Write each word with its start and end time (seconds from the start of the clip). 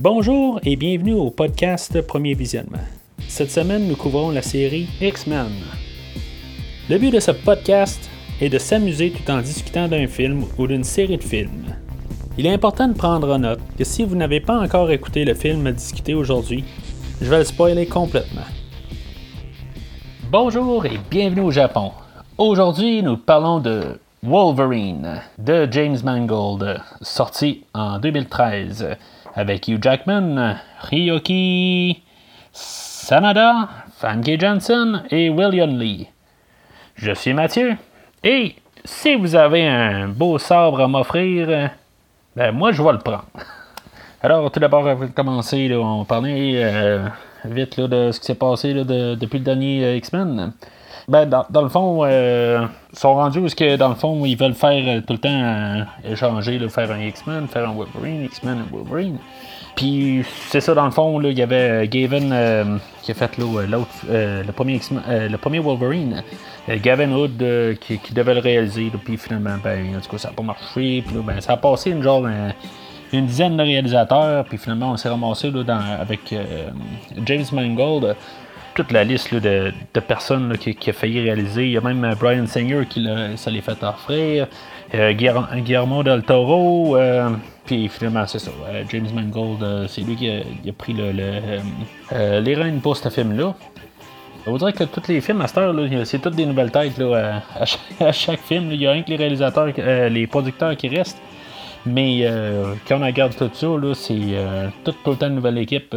Bonjour 0.00 0.60
et 0.62 0.76
bienvenue 0.76 1.14
au 1.14 1.28
podcast 1.28 2.00
Premier 2.02 2.34
Visionnement. 2.34 2.78
Cette 3.26 3.50
semaine, 3.50 3.88
nous 3.88 3.96
couvrons 3.96 4.30
la 4.30 4.42
série 4.42 4.86
X-Men. 5.00 5.50
Le 6.88 6.98
but 6.98 7.10
de 7.10 7.18
ce 7.18 7.32
podcast 7.32 8.08
est 8.40 8.48
de 8.48 8.58
s'amuser 8.58 9.10
tout 9.10 9.28
en 9.28 9.40
discutant 9.40 9.88
d'un 9.88 10.06
film 10.06 10.44
ou 10.56 10.68
d'une 10.68 10.84
série 10.84 11.16
de 11.16 11.24
films. 11.24 11.74
Il 12.38 12.46
est 12.46 12.52
important 12.52 12.86
de 12.86 12.92
prendre 12.92 13.34
en 13.34 13.40
note 13.40 13.58
que 13.76 13.82
si 13.82 14.04
vous 14.04 14.14
n'avez 14.14 14.38
pas 14.38 14.60
encore 14.60 14.92
écouté 14.92 15.24
le 15.24 15.34
film 15.34 15.66
à 15.66 15.72
discuter 15.72 16.14
aujourd'hui, 16.14 16.62
je 17.20 17.28
vais 17.28 17.38
le 17.38 17.44
spoiler 17.44 17.86
complètement. 17.86 18.46
Bonjour 20.30 20.86
et 20.86 21.00
bienvenue 21.10 21.40
au 21.40 21.50
Japon. 21.50 21.90
Aujourd'hui, 22.36 23.02
nous 23.02 23.16
parlons 23.16 23.58
de 23.58 23.98
Wolverine 24.22 25.22
de 25.38 25.66
James 25.72 25.98
Mangold, 26.04 26.80
sorti 27.02 27.64
en 27.74 27.98
2013 27.98 28.96
avec 29.38 29.68
Hugh 29.68 29.80
Jackman, 29.80 30.56
Ryoki 30.80 32.02
Sanada, 32.50 33.68
Famke 33.96 34.36
Johnson 34.36 35.02
et 35.12 35.30
William 35.30 35.78
Lee. 35.78 36.08
Je 36.96 37.12
suis 37.12 37.32
Mathieu 37.34 37.76
et 38.24 38.56
si 38.84 39.14
vous 39.14 39.36
avez 39.36 39.64
un 39.64 40.08
beau 40.08 40.38
sabre 40.38 40.80
à 40.80 40.88
m'offrir, 40.88 41.70
ben 42.34 42.50
moi 42.50 42.72
je 42.72 42.82
vais 42.82 42.90
le 42.90 42.98
prendre. 42.98 43.26
Alors 44.22 44.50
tout 44.50 44.58
d'abord, 44.58 44.88
avant 44.88 45.06
de 45.06 45.12
commencer, 45.12 45.72
on 45.72 46.04
parler 46.04 46.54
euh, 46.56 47.06
vite 47.44 47.78
de 47.78 48.10
ce 48.10 48.18
qui 48.18 48.26
s'est 48.26 48.34
passé 48.34 48.74
depuis 48.74 49.38
le 49.38 49.44
dernier 49.44 49.84
euh, 49.84 49.96
X-Men. 49.98 50.52
Ben, 51.08 51.24
dans, 51.24 51.62
le 51.62 51.70
fond, 51.70 52.04
euh, 52.04 52.66
ils 52.92 52.98
sont 52.98 53.14
rendus 53.14 53.38
où 53.38 53.46
que, 53.46 53.76
dans 53.76 53.88
le 53.88 53.94
fond, 53.94 54.26
ils 54.26 54.36
veulent 54.36 54.52
faire 54.52 54.84
euh, 54.86 55.00
tout 55.00 55.14
le 55.14 55.18
temps 55.18 55.30
euh, 55.30 55.82
échanger, 56.04 56.60
faire 56.68 56.90
un 56.90 57.00
X-Men, 57.00 57.48
faire 57.48 57.66
un 57.66 57.72
Wolverine, 57.72 58.24
X-Men 58.24 58.64
Wolverine. 58.70 59.16
Puis 59.74 60.22
c'est 60.48 60.60
ça, 60.60 60.74
dans 60.74 60.84
le 60.84 60.90
fond, 60.90 61.18
il 61.22 61.38
y 61.38 61.40
avait 61.40 61.88
Gavin 61.88 62.78
qui 63.02 63.12
a 63.12 63.14
fait 63.14 63.38
le, 63.38 64.52
premier 64.52 64.80
le 65.08 65.36
premier 65.36 65.60
Wolverine. 65.60 66.22
Gavin 66.82 67.12
Hood 67.12 67.38
qui, 67.80 68.12
devait 68.12 68.34
le 68.34 68.40
réaliser. 68.40 68.90
puis 69.04 69.16
finalement, 69.16 69.56
ben, 69.62 69.96
en 69.96 70.00
tout 70.00 70.10
cas, 70.10 70.18
ça 70.18 70.28
n'a 70.28 70.34
pas 70.34 70.42
marché. 70.42 71.04
Puis 71.06 71.16
ben, 71.24 71.40
ça 71.40 71.52
a 71.52 71.56
passé 71.56 71.92
une 71.92 72.02
genre 72.02 72.26
une 73.12 73.26
dizaine 73.26 73.56
de 73.56 73.62
réalisateurs. 73.62 74.44
Puis 74.46 74.58
finalement, 74.58 74.90
on 74.90 74.96
s'est 74.96 75.08
ramassé 75.08 75.52
là, 75.52 75.62
avec 76.00 76.34
James 77.24 77.44
Mangold 77.52 78.16
toute 78.78 78.92
la 78.92 79.02
liste 79.02 79.34
de, 79.34 79.72
personnes 80.06 80.56
qui, 80.56 80.90
a 80.90 80.92
failli 80.92 81.20
réaliser. 81.20 81.64
Il 81.64 81.72
y 81.72 81.76
a 81.76 81.80
même 81.80 82.04
euh, 82.04 82.14
Brian 82.14 82.46
Singer 82.46 82.84
qui 82.88 83.00
les 83.00 83.60
fait 83.60 83.82
offrir. 83.82 84.46
Euh, 84.94 85.12
Guillermo 85.12 86.04
del 86.04 86.22
Toro. 86.22 86.96
Euh, 86.96 87.30
puis 87.66 87.88
finalement, 87.88 88.24
c'est 88.28 88.38
ça. 88.38 88.52
James 88.88 89.08
Mangold, 89.12 89.88
c'est 89.88 90.02
lui 90.02 90.14
qui 90.14 90.30
a, 90.30 90.72
pris 90.78 90.92
le, 90.92 91.10
les 92.40 92.54
rênes 92.54 92.80
pour 92.80 92.96
ce 92.96 93.08
film-là. 93.08 93.52
On 94.46 94.56
dire 94.56 94.72
que 94.72 94.84
tous 94.84 95.08
les 95.08 95.20
films 95.20 95.40
à 95.40 95.48
cette 95.48 95.58
heure, 95.58 95.74
c'est 96.04 96.20
toutes 96.20 96.36
des 96.36 96.46
nouvelles 96.46 96.70
têtes 96.70 97.00
à, 98.00 98.12
chaque, 98.12 98.40
film. 98.40 98.70
Il 98.70 98.80
y 98.80 98.86
a 98.86 98.92
rien 98.92 99.02
que 99.02 99.10
les 99.10 99.16
réalisateurs, 99.16 99.66
les 99.66 100.26
producteurs 100.28 100.76
qui 100.76 100.86
restent. 100.86 101.20
Mais 101.84 102.24
quand 102.86 103.00
on 103.02 103.04
regarde 103.04 103.34
tout 103.34 103.50
ça, 103.52 103.66
c'est 103.94 104.20
tout, 104.84 104.94
tout 105.04 105.10
le 105.10 105.16
temps 105.16 105.26
une 105.26 105.34
nouvelle 105.34 105.58
équipe 105.58 105.92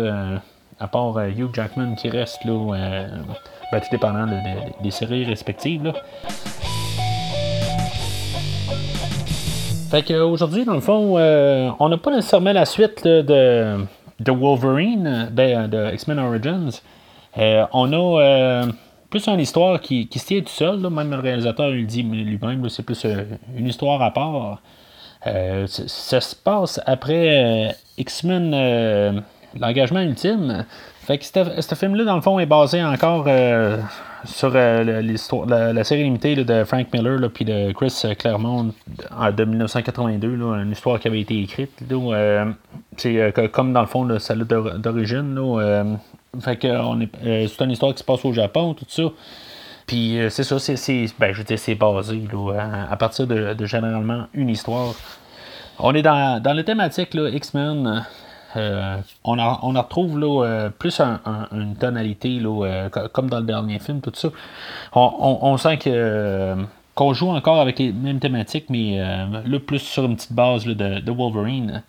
à 0.82 0.88
part 0.88 1.16
euh, 1.18 1.30
Hugh 1.30 1.54
Jackman 1.54 1.96
qui 1.96 2.10
reste 2.10 2.44
là, 2.44 2.52
euh, 2.52 3.08
ben, 3.72 3.80
tout 3.80 3.88
dépendant 3.92 4.28
des 4.82 4.92
séries 4.92 5.24
respectives. 5.24 5.84
Là. 5.84 5.94
Fait 9.92 10.12
dans 10.12 10.74
le 10.74 10.80
fond, 10.80 11.18
euh, 11.18 11.70
on 11.80 11.90
n'a 11.90 11.98
pas 11.98 12.12
nécessairement 12.12 12.54
la 12.54 12.66
suite 12.66 13.06
de, 13.06 13.86
de 14.20 14.32
Wolverine, 14.32 15.30
ben, 15.32 15.68
de 15.68 15.94
X-Men 15.94 16.20
Origins. 16.20 16.72
on 17.38 17.94
a 17.94 18.64
plus 19.10 19.28
une 19.28 19.40
histoire 19.40 19.80
qui, 19.82 20.08
qui 20.08 20.18
se 20.18 20.26
tient 20.26 20.42
tout 20.42 20.48
seul, 20.48 20.80
même 20.80 21.12
le 21.12 21.20
réalisateur 21.20 21.76
il 21.76 21.86
dit 21.86 22.04
lui-même, 22.04 22.68
c'est 22.70 22.84
plus 22.84 23.06
une 23.56 23.68
histoire 23.68 24.02
à 24.02 24.12
part. 24.12 24.62
ça 25.26 26.22
se 26.22 26.36
passe 26.36 26.80
après 26.86 27.76
X-Men 27.98 29.24
l'engagement 29.60 30.02
ultime. 30.02 30.66
Fait 31.02 31.18
que 31.18 31.26
ce 31.26 31.76
film-là, 31.76 32.04
dans 32.04 32.16
le 32.16 32.22
fond, 32.22 32.40
est 32.40 32.46
basé 32.46 32.84
encore 32.84 33.26
euh, 33.28 33.78
sur 34.24 34.52
euh, 34.54 35.02
l'histoire, 35.02 35.48
la, 35.48 35.84
série 35.84 36.04
limitée 36.04 36.36
de 36.36 36.64
Frank 36.64 36.88
Miller 36.94 37.20
puis 37.34 37.44
de 37.44 37.72
Chris 37.72 38.04
Claremont 38.18 38.72
de, 39.36 39.44
1982, 39.44 40.28
une 40.28 40.72
histoire 40.72 41.00
qui 41.00 41.08
avait 41.08 41.22
été 41.22 41.40
écrite. 41.40 41.72
c'est 42.98 43.20
euh, 43.20 43.32
comme 43.48 43.74
dans 43.74 43.82
le 43.82 43.88
fond, 43.88 44.08
celle 44.20 44.44
d'origine. 44.44 45.36
fait 46.40 46.58
que 46.58 46.68
c'est 47.22 47.64
une 47.64 47.72
histoire 47.72 47.94
qui 47.94 48.00
se 48.00 48.04
passe 48.04 48.24
au 48.24 48.34
Japon, 48.34 48.76
tout 48.76 48.86
ça. 48.88 49.04
Puis 49.88 50.20
c'est 50.30 50.44
ça, 50.44 50.60
c'est, 50.60 51.08
ben, 51.20 51.34
je 51.34 51.42
c'est 51.56 51.76
basé 51.76 52.22
à, 52.90 52.96
partir 52.96 53.26
de, 53.26 53.66
généralement 53.66 54.28
une 54.36 54.50
histoire. 54.50 54.94
On 55.80 55.96
est 55.96 56.04
dans, 56.04 56.40
dans 56.40 56.54
la 56.54 56.64
thématique 56.64 57.16
X-Men. 57.16 58.06
Euh, 58.58 58.98
on, 59.24 59.40
en, 59.40 59.82
retrouve 59.82 60.20
euh, 60.24 60.70
plus 60.70 61.00
une 61.00 61.76
tonalité, 61.80 62.40
euh, 62.44 62.90
comme 63.12 63.30
dans 63.30 63.40
le 63.40 63.46
dernier 63.46 63.80
film, 63.80 64.02
tout 64.02 64.12
ça. 64.14 64.30
On, 64.94 65.58
sent 65.58 65.80
qu'on 66.96 67.14
joue 67.14 67.30
encore 67.30 67.62
avec 67.62 67.80
les 67.80 67.92
mêmes 67.92 68.20
thématiques, 68.20 68.66
mais 68.70 69.02
plus 69.66 69.80
sur 69.80 70.06
une 70.06 70.16
petite 70.16 70.34
base 70.34 70.66
de, 70.66 71.12
Wolverine. 71.12 71.84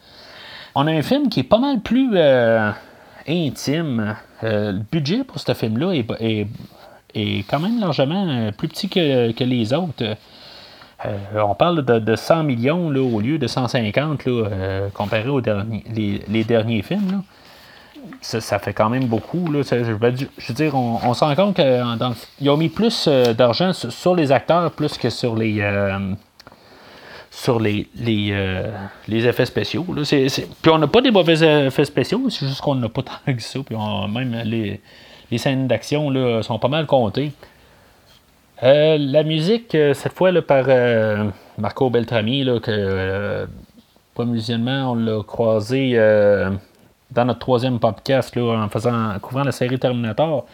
On 0.74 0.86
a 0.86 0.92
un 0.92 1.02
film 1.02 1.28
qui 1.28 1.40
est 1.40 1.44
pas 1.44 1.58
mal 1.58 1.80
plus 1.80 2.16
intime. 3.26 4.16
le 4.42 4.78
budget 4.90 5.24
pour 5.24 5.40
ce 5.40 5.54
film-là 5.54 5.94
est, 5.94 6.46
quand 7.48 7.60
même 7.60 7.80
largement 7.80 8.50
plus 8.56 8.68
petit 8.68 8.88
que 8.88 9.44
les 9.44 9.72
autres. 9.72 10.16
Euh, 11.06 11.40
on 11.42 11.54
parle 11.54 11.84
de, 11.84 12.16
100 12.16 12.44
millions 12.44 12.90
là, 12.90 13.00
au 13.00 13.20
lieu 13.20 13.38
de 13.38 13.46
150 13.46 14.24
là, 14.24 14.32
euh, 14.32 14.88
comparé 14.90 15.28
aux 15.28 15.40
derniers, 15.40 15.84
les, 16.28 16.44
derniers 16.44 16.82
films. 16.82 17.22
Ça, 18.20 18.58
fait 18.58 18.72
quand 18.72 18.88
même 18.88 19.06
beaucoup. 19.06 19.50
Là. 19.50 19.62
Je, 19.62 19.92
veux 19.92 20.54
dire, 20.54 20.74
on, 20.74 21.14
se 21.14 21.24
rend 21.24 21.34
compte 21.34 21.56
qu'ils 21.56 22.50
ont 22.50 22.56
mis 22.56 22.68
plus 22.68 23.06
euh, 23.08 23.32
d'argent 23.32 23.72
sur, 23.72 24.14
les 24.14 24.32
acteurs 24.32 24.70
plus 24.72 24.98
que 24.98 25.10
sur 25.10 25.36
les 25.36 25.62
sur 27.30 27.58
les, 27.58 27.88
les, 27.96 29.26
effets 29.26 29.46
spéciaux. 29.46 29.86
Puis 29.86 30.70
on 30.70 30.78
n'a 30.78 30.86
pas 30.86 31.00
des 31.00 31.10
mauvais 31.10 31.66
effets 31.66 31.84
spéciaux, 31.84 32.28
c'est 32.28 32.46
juste 32.46 32.60
qu'on 32.60 32.74
n'a 32.74 32.88
pas 32.88 33.02
tant 33.26 33.32
que 33.32 33.42
ça. 33.42 33.60
Puis 33.64 33.76
même 34.12 34.42
les, 34.44 34.80
les 35.30 35.38
scènes 35.38 35.66
d'action 35.66 36.42
sont 36.42 36.58
pas 36.58 36.68
mal 36.68 36.86
comptées. 36.86 37.32
Euh, 38.62 38.96
la 38.96 39.24
musique, 39.24 39.74
euh, 39.74 39.92
cette 39.92 40.12
fois, 40.12 40.30
par 40.40 40.64
euh, 40.68 41.24
Marco 41.58 41.90
Beltrami, 41.90 42.44
là, 42.44 42.60
que 42.60 43.46
pas 44.14 44.24
musulman, 44.24 44.92
on 44.92 44.94
l'a 44.94 45.22
croisé 45.22 45.96
dans 47.10 47.24
notre 47.24 47.40
troisième 47.40 47.78
podcast 47.78 48.36
là, 48.36 48.62
en 48.62 48.68
faisant 48.68 49.18
couvrant 49.20 49.44
la 49.44 49.52
série 49.52 49.78
Terminator. 49.78 50.46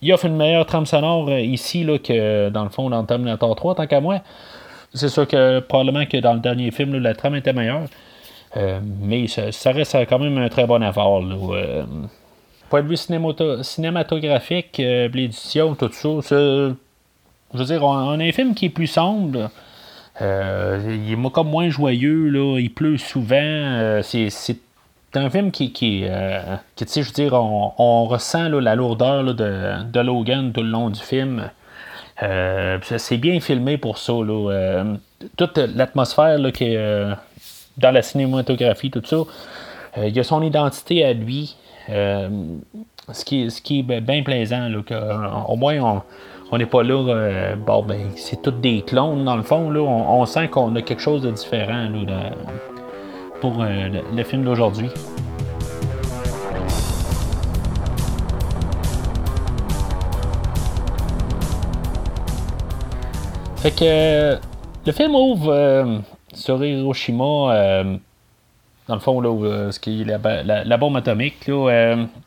Il 0.00 0.12
offre 0.12 0.26
une 0.26 0.36
meilleure 0.36 0.66
trame 0.66 0.86
sonore 0.86 1.30
ici 1.30 1.84
là, 1.84 1.98
que 1.98 2.48
dans 2.48 2.64
le 2.64 2.70
fond 2.70 2.90
dans 2.90 3.04
Terminator 3.04 3.54
3, 3.54 3.74
tant 3.74 3.86
qu'à 3.86 4.00
moi. 4.00 4.20
C'est 4.94 5.08
sûr 5.08 5.26
que 5.26 5.60
probablement 5.60 6.06
que 6.06 6.16
dans 6.18 6.34
le 6.34 6.40
dernier 6.40 6.70
film, 6.70 6.96
la 6.98 7.14
trame 7.14 7.34
était 7.34 7.52
meilleure. 7.52 7.86
mais 9.00 9.26
ça, 9.26 9.72
reste 9.72 9.96
quand 10.08 10.18
même 10.20 10.38
un 10.38 10.48
très 10.48 10.66
bon 10.66 10.82
effort. 10.82 11.24
point 12.70 12.82
de 12.82 12.88
vue 12.88 12.96
cinématographique, 13.62 14.78
l'édition, 14.78 15.74
tout 15.74 15.90
ça, 15.92 16.72
je 17.54 17.58
veux 17.58 17.64
dire, 17.64 17.82
on, 17.82 18.18
a 18.18 18.22
un 18.22 18.32
film 18.32 18.54
qui 18.54 18.66
est 18.66 18.70
plus 18.70 18.86
sombre. 18.86 19.50
Euh, 20.20 20.98
il 21.06 21.12
est 21.12 21.30
comme 21.30 21.48
moins 21.48 21.70
joyeux, 21.70 22.28
là. 22.28 22.58
il 22.58 22.72
pleut 22.72 22.98
souvent. 22.98 23.36
Euh, 23.40 24.02
c'est, 24.02 24.28
un 25.14 25.28
film 25.28 25.50
qui, 25.50 25.72
qui, 25.72 26.04
euh, 26.04 26.56
tu 26.74 26.86
sais, 26.86 27.02
je 27.02 27.08
veux 27.08 27.12
dire, 27.12 27.34
on, 27.34 28.04
ressent 28.04 28.48
la 28.48 28.74
lourdeur 28.74 29.34
de, 29.34 30.00
Logan 30.00 30.52
tout 30.52 30.62
le 30.62 30.68
long 30.68 30.88
du 30.88 31.00
film. 31.00 31.50
c'est 32.18 33.16
bien 33.18 33.40
filmé 33.40 33.76
pour 33.76 33.98
ça. 33.98 34.14
toute 35.36 35.58
l'atmosphère 35.58 36.38
qui 36.52 36.76
dans 37.78 37.90
la 37.90 38.02
cinématographie, 38.02 38.90
tout 38.90 39.02
ça, 39.04 39.16
il 40.02 40.18
a 40.18 40.24
son 40.24 40.42
identité 40.42 41.04
à 41.04 41.12
lui. 41.12 41.56
ce, 41.88 43.24
qui, 43.26 43.50
ce 43.50 43.60
qui 43.60 43.80
est 43.80 44.00
bien 44.00 44.22
plaisant. 44.22 44.68
Là, 44.68 45.44
au 45.48 45.56
moins, 45.56 45.78
on, 45.78 46.02
on 46.54 46.58
n'est 46.58 46.66
pas 46.66 46.82
là, 46.82 46.94
euh, 47.08 47.56
bon, 47.56 47.82
ben, 47.82 48.10
c'est 48.14 48.42
tous 48.42 48.50
des 48.50 48.82
clones 48.82 49.24
dans 49.24 49.36
le 49.36 49.42
fond. 49.42 49.70
Là. 49.70 49.80
On, 49.80 50.26
sent 50.26 50.48
qu'on 50.48 50.76
a 50.76 50.82
quelque 50.82 51.00
chose 51.00 51.22
de 51.22 51.30
différent 51.30 51.88
pour 53.40 53.62
euh, 53.62 53.88
le, 54.14 54.22
film 54.22 54.44
d'aujourd'hui. 54.44 54.90
Fait 63.56 63.70
que 63.70 64.38
le 64.84 64.92
film 64.92 65.14
ouvre 65.14 66.02
sur 66.34 66.62
Hiroshima. 66.62 67.84
dans 68.88 68.94
le 68.94 69.00
fond, 69.00 69.22
là, 69.22 69.72
ce 69.72 69.80
qui 69.80 70.02
est 70.02 70.04
la, 70.04 70.76
bombe 70.76 70.98
atomique, 70.98 71.50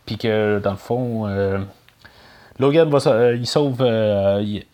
puis 0.07 0.17
que, 0.17 0.59
dans 0.63 0.71
le 0.71 0.77
fond, 0.77 1.27
Logan 2.59 2.89
va, 2.89 3.31
il 3.33 3.45
sauve 3.45 3.85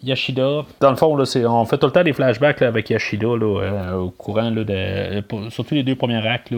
Yashida. 0.04 0.66
Dans 0.80 0.90
le 0.92 0.96
fond, 0.96 1.16
là, 1.16 1.24
on 1.48 1.66
fait 1.66 1.78
tout 1.78 1.88
le 1.88 1.92
temps 1.92 2.04
des 2.04 2.14
flashbacks 2.14 2.62
avec 2.62 2.90
Yashida 2.90 3.28
là, 3.28 3.98
au 3.98 4.12
courant 4.12 4.52
là, 4.52 4.64
de, 4.64 5.24
surtout 5.50 5.74
les 5.74 5.84
deux 5.84 5.96
premiers 5.96 6.26
actes. 6.28 6.54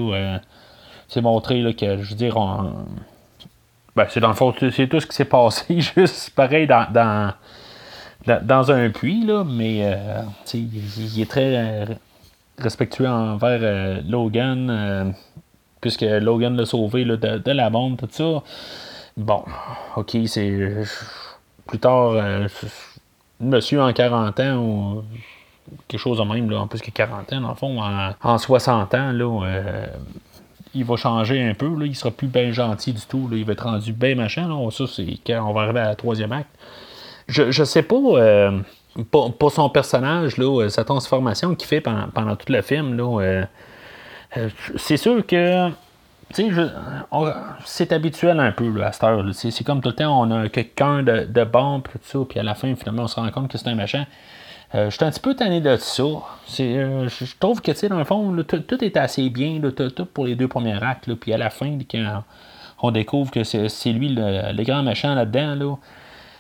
C'est 1.08 1.22
montré 1.22 1.62
là, 1.62 1.74
que, 1.74 1.98
je 1.98 2.10
veux 2.10 2.16
dire, 2.16 2.36
ben, 3.96 4.08
c'est 4.10 4.20
dans 4.20 4.30
le 4.30 4.34
fond, 4.34 4.54
c'est 4.72 4.88
tout 4.88 5.00
ce 5.00 5.06
qui 5.06 5.16
s'est 5.16 5.26
passé, 5.26 5.80
juste 5.96 6.32
pareil 6.32 6.66
dans, 6.66 6.88
dans, 6.92 7.34
dans 8.42 8.72
un 8.72 8.90
puits, 8.90 9.26
là, 9.26 9.44
mais 9.44 9.82
euh, 9.84 10.22
il, 10.54 11.22
est 11.22 11.30
très 11.30 11.56
euh, 11.56 11.86
respectueux 12.58 13.08
envers 13.08 13.60
euh, 13.62 14.02
Logan, 14.08 15.14
puisque 15.80 16.02
Logan 16.02 16.56
l'a 16.56 16.66
sauvé 16.66 17.06
là, 17.06 17.18
de, 17.18 17.52
la 17.52 17.70
bombe, 17.70 17.98
tout 17.98 18.08
ça. 18.10 18.42
Bon, 19.16 19.44
ok, 19.96 20.18
c'est 20.26 20.84
plus 21.68 21.80
tard, 21.80 22.14
monsieur 23.40 23.82
en 23.82 23.94
40 23.94 24.40
ans 24.40 24.58
ou 24.58 25.04
quelque 25.88 26.00
chose 26.00 26.18
de 26.18 26.24
même, 26.24 26.52
en 26.54 26.68
plus 26.68 26.82
que 26.82 26.92
40 26.92 27.34
ans, 27.34 27.50
le 27.50 27.56
fond, 27.56 27.80
en, 27.80 28.38
60 28.38 28.94
ans, 28.96 29.12
là, 29.12 29.88
il 30.74 30.84
va 30.84 30.96
changer 30.96 31.42
un 31.42 31.54
peu. 31.54 31.68
Là, 31.78 31.86
il 31.86 31.96
sera 31.96 32.12
plus 32.12 32.28
bien 32.28 32.52
gentil 32.52 32.94
du 32.94 33.06
tout. 33.06 33.30
Il 33.32 33.46
va 33.46 33.54
être 33.54 33.64
rendu 33.64 33.94
bien 33.94 34.16
machin. 34.16 34.48
Là. 34.48 34.72
Ça, 34.72 34.86
c'est 34.88 35.06
quand 35.26 35.48
on 35.48 35.54
va 35.54 35.62
arriver 35.62 35.82
à 35.82 35.90
la 35.90 35.96
troisième 35.96 36.32
acte. 36.32 36.50
Je, 37.28 37.52
je 37.52 37.64
sais 37.64 37.84
pas. 37.84 37.96
Euh, 37.96 38.60
pour, 39.12 39.52
son 39.52 39.70
personnage, 39.70 40.36
euh, 40.40 40.70
sa 40.70 40.84
transformation 40.84 41.56
qu'il 41.56 41.68
fait 41.68 41.82
pendant, 41.82 42.36
tout 42.36 42.52
le 42.52 42.62
film, 42.62 42.96
là, 42.96 43.22
euh, 43.22 44.50
c'est 44.76 44.98
sûr 44.98 45.26
que 45.26 45.70
c'est 47.66 47.92
habituel 47.92 48.40
un 48.40 48.52
peu 48.52 48.70
là, 48.70 48.88
à 48.88 48.92
cette 48.92 49.04
heure. 49.04 49.24
C'est 49.34 49.64
comme 49.64 49.82
tout 49.82 49.90
le 49.90 49.96
temps, 49.96 50.22
on 50.22 50.32
a 50.32 50.50
quelqu'un 50.50 51.04
de, 51.04 51.26
de 51.26 51.44
bon, 51.44 51.82
tout 51.82 52.00
ça, 52.02 52.20
puis 52.28 52.40
à 52.40 52.44
la 52.44 52.56
fin, 52.56 52.74
finalement, 52.76 53.04
on 53.04 53.08
se 53.08 53.20
rend 53.20 53.30
compte 53.32 53.50
que 53.50 53.58
c'est 53.58 53.68
un 53.68 53.76
machin. 53.76 54.06
Euh, 54.76 54.90
je 54.90 54.96
suis 54.96 55.06
un 55.06 55.12
petit 55.12 55.20
peu 55.20 55.36
tanné 55.36 55.62
de 55.62 55.76
ça. 55.78 56.04
Euh, 56.04 57.08
je 57.08 57.26
trouve 57.40 57.62
que, 57.62 57.72
tu 57.72 57.88
dans 57.88 57.98
le 57.98 58.06
fond, 58.06 58.36
tout, 58.48 58.84
est 58.84 58.98
assez 58.98 59.30
bien, 59.30 59.62
tout, 59.62 60.06
pour 60.06 60.26
les 60.26 60.36
deux 60.36 60.48
premiers 60.48 60.82
actes. 60.84 61.14
puis 61.16 61.32
à 61.32 61.38
la 61.38 61.52
fin, 61.52 61.78
quand 61.90 62.24
on 62.82 62.92
découvre 62.92 63.30
que 63.30 63.44
c'est 63.44 63.92
lui 63.92 64.10
le, 64.10 64.64
grand 64.64 64.82
méchant 64.82 65.14
là-dedans, 65.14 65.80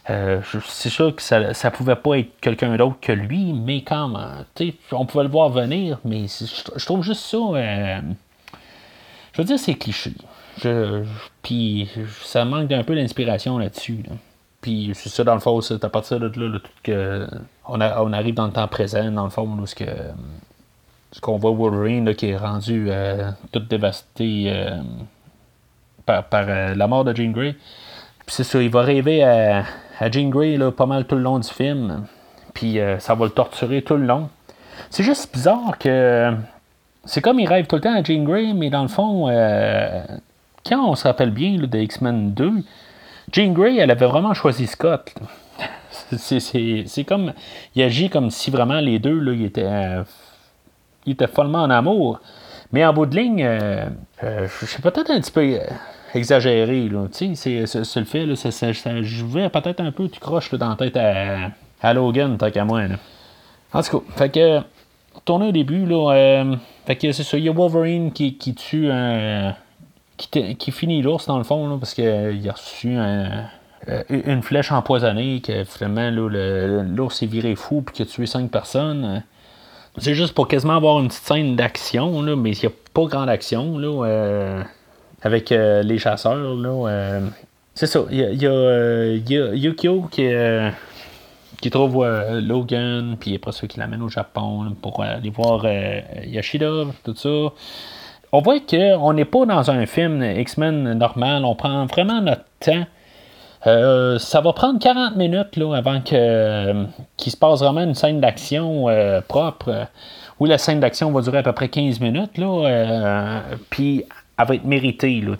euh, 0.10 0.42
c'est 0.66 0.90
sûr 0.90 1.16
que 1.16 1.22
ça, 1.22 1.40
ne 1.40 1.70
pouvait 1.70 1.96
pas 1.96 2.18
être 2.18 2.40
quelqu'un 2.42 2.76
d'autre 2.76 2.98
que 3.00 3.12
lui, 3.12 3.54
mais 3.54 3.84
quand 3.84 4.10
même, 4.10 4.74
on 4.92 5.06
pouvait 5.06 5.26
le 5.26 5.30
voir 5.30 5.50
venir, 5.50 6.00
mais 6.04 6.26
je, 6.28 6.86
trouve 6.86 7.04
juste 7.04 7.22
ça. 7.22 7.38
Je 9.34 9.42
veux 9.42 9.46
dire, 9.46 9.60
c'est 9.60 9.74
cliché. 9.74 10.14
puis 11.42 11.90
ça 12.24 12.46
manque 12.46 12.68
d'un 12.68 12.84
peu 12.84 12.96
d'inspiration 12.96 13.58
là-dessus. 13.58 14.04
Là. 14.08 14.16
Puis 14.64 14.92
c'est 14.94 15.10
ça, 15.10 15.26
dans 15.26 15.34
le 15.34 15.42
fond, 15.42 15.60
c'est 15.60 15.84
à 15.84 15.90
partir 15.90 16.22
de 16.22 16.28
là, 16.40 16.60
que 16.84 17.28
on, 17.68 17.82
arrive 18.14 18.34
dans 18.34 18.46
le 18.46 18.54
temps 18.54 18.68
présent, 18.70 19.12
dans 19.12 19.26
le 19.26 19.30
fond, 19.30 19.46
où 19.46 19.66
ce 19.66 21.22
qu'on 21.22 21.38
voit 21.38 21.52
Wolverine 21.52 22.16
qui 22.16 22.30
est 22.30 22.38
rendu 22.38 22.88
euh, 22.90 23.30
tout 23.52 23.60
dévasté 23.60 24.46
euh, 24.48 24.80
par, 26.06 26.24
euh, 26.34 26.76
la 26.76 26.88
mort 26.88 27.04
de 27.04 27.14
Jean 27.14 27.32
Grey. 27.32 27.56
Puis 28.26 28.36
c'est 28.36 28.46
ça, 28.46 28.62
il 28.62 28.70
va 28.70 28.84
rêver 28.84 29.22
à, 29.22 29.66
à 30.00 30.10
Jean 30.10 30.30
Grey 30.30 30.56
là, 30.56 30.72
pas 30.72 30.86
mal 30.86 31.06
tout 31.06 31.16
le 31.16 31.22
long 31.22 31.40
du 31.40 31.50
film. 31.50 32.06
Puis 32.54 32.78
ça 33.00 33.16
va 33.16 33.26
le 33.26 33.32
torturer 33.32 33.82
tout 33.82 33.98
le 33.98 34.06
long. 34.06 34.30
C'est 34.90 35.04
juste 35.04 35.34
bizarre 35.34 35.78
que. 35.78 36.34
C'est 37.06 37.22
comme 37.22 37.40
il 37.40 37.48
rêve 37.48 37.68
tout 37.68 37.76
le 37.76 37.82
temps 37.82 37.94
à 37.94 38.04
Jean 38.04 38.24
Grey, 38.24 38.54
mais 38.54 38.70
dans 38.70 38.84
le 38.84 38.88
fond, 38.88 39.28
quand 40.66 40.90
on 40.90 40.96
se 40.96 41.08
rappelle 41.08 41.32
bien 41.32 41.58
de 41.58 41.78
X-Men 41.78 42.34
2, 42.34 42.52
Jean 43.32 43.54
Grey, 43.54 43.78
elle 43.78 43.92
avait 43.92 44.06
vraiment 44.06 44.34
choisi 44.34 44.68
Scott. 44.68 45.14
C'est 46.18 47.04
comme. 47.04 47.34
Il 47.76 47.84
agit 47.84 48.10
comme 48.10 48.30
si 48.30 48.52
vraiment 48.52 48.80
les 48.80 49.00
deux, 49.00 49.20
là, 49.20 49.34
ils 49.34 49.46
étaient, 49.46 49.64
euh, 49.66 50.04
étaient 51.06 51.28
follement 51.28 51.64
en 51.64 51.70
amour. 51.70 52.20
Mais 52.72 52.86
en 52.86 52.94
bout 52.94 53.06
de 53.06 53.16
ligne, 53.16 53.44
euh, 53.44 53.86
euh, 54.24 54.48
je 54.60 54.66
suis 54.66 54.82
peut-être 54.82 55.12
un 55.12 55.20
petit 55.20 55.32
peu 55.32 55.60
exagéré. 56.14 56.90
C'est 57.12 57.66
le 57.96 58.06
fait, 58.06 58.36
ça, 58.36 58.52
ça, 58.52 59.02
jouait 59.02 59.50
peut-être 59.50 59.80
un 59.80 59.92
peu, 59.92 60.10
tu 60.10 60.20
croches 60.20 60.54
dans 60.54 60.70
la 60.70 60.76
tête 60.76 60.98
à, 60.98 61.94
Logan, 61.94 62.38
tant 62.38 62.50
qu'à 62.50 62.66
moi. 62.66 62.82
En 63.74 63.82
tout 63.82 64.00
cas, 64.00 64.06
fait 64.16 64.30
que. 64.30 64.62
Tourner 65.26 65.48
au 65.48 65.52
début, 65.52 65.86
là. 65.86 66.46
fait 66.86 66.96
que 66.96 67.12
c'est 67.12 67.24
ça, 67.24 67.38
il 67.38 67.46
y 67.46 67.50
a 67.50 67.54
Wolverine 67.54 68.12
qui, 68.12 68.38
qui 68.38 68.54
tue 68.54 68.92
un 68.92 69.56
qui, 70.18 70.72
finit 70.72 71.02
l'ours 71.02 71.26
dans 71.28 71.38
le 71.38 71.44
fond, 71.44 71.78
parce 71.80 71.94
qu'il 71.94 72.50
a 72.50 72.52
reçu 72.52 72.96
euh, 72.98 73.44
une 74.10 74.44
flèche 74.44 74.72
empoisonnée, 74.72 75.42
que 75.42 75.64
finalement 75.64 76.10
l'ours 76.12 77.22
est 77.24 77.28
viré 77.28 77.56
fou 77.56 77.82
puis 77.82 77.96
qu'il 77.96 78.06
a 78.06 78.10
tué 78.10 78.26
cinq 78.26 78.52
personnes. 78.52 79.24
C'est 79.98 80.16
juste 80.16 80.34
pour 80.34 80.48
quasiment 80.48 80.76
avoir 80.76 81.00
une 81.00 81.08
petite 81.08 81.24
scène 81.24 81.56
d'action, 81.56 82.22
mais 82.36 82.52
il 82.52 82.60
n'y 82.60 82.66
a 82.66 82.76
pas 82.94 83.06
grande 83.06 83.30
action 83.30 83.78
là, 83.78 84.06
euh, 84.06 84.64
avec 85.22 85.52
euh, 85.52 85.84
les 85.84 86.00
chasseurs. 86.00 86.56
Là, 86.56 87.20
c'est 87.76 87.88
ça. 87.88 88.06
Il 88.12 88.18
y 88.18 88.48
a, 88.48 89.54
Yukio 89.56 90.08
qui, 90.12 90.28
qui 91.64 91.72
trouve 91.72 92.06
Logan, 92.06 93.16
puis 93.20 93.36
après 93.36 93.52
ça, 93.54 93.66
qui 93.68 93.80
l'amène 93.80 94.02
au 94.02 94.10
Japon 94.10 94.76
pour 94.82 95.02
aller 95.02 95.30
voir 95.30 95.66
Yashida, 96.26 96.84
tout 97.04 97.16
ça 97.16 97.54
on 98.34 98.42
voit 98.42 98.60
qu'on 98.60 99.14
n'est 99.14 99.26
pas 99.26 99.46
dans 99.46 99.70
un 99.70 99.86
film 99.86 100.24
X-Men 100.24 100.94
normal, 100.94 101.46
on 101.46 101.54
prend 101.54 101.86
vraiment 101.86 102.20
notre 102.20 102.46
temps. 102.60 102.86
Euh, 103.68 104.18
ça 104.18 104.42
va 104.42 104.54
prendre 104.54 104.80
40 104.80 105.16
minutes 105.16 105.56
là, 105.56 105.76
avant 105.76 106.02
euh, 106.12 106.86
qu'il 107.16 107.32
se 107.32 107.38
passe 107.38 107.60
vraiment 107.60 107.84
une 107.84 107.94
scène 107.94 108.20
d'action 108.20 108.90
euh, 108.90 109.22
propre. 109.22 109.88
où 110.40 110.46
la 110.46 110.58
scène 110.58 110.80
d'action 110.80 111.12
va 111.12 111.22
durer 111.22 111.38
à 111.38 111.44
peu 111.44 111.52
près 111.52 111.70
15 111.70 112.00
minutes. 112.00 112.32
Puis 113.70 114.04
elle 114.40 114.48
va 114.48 114.56
être 114.56 114.66
méritée. 114.66 115.22
Là, 115.22 115.36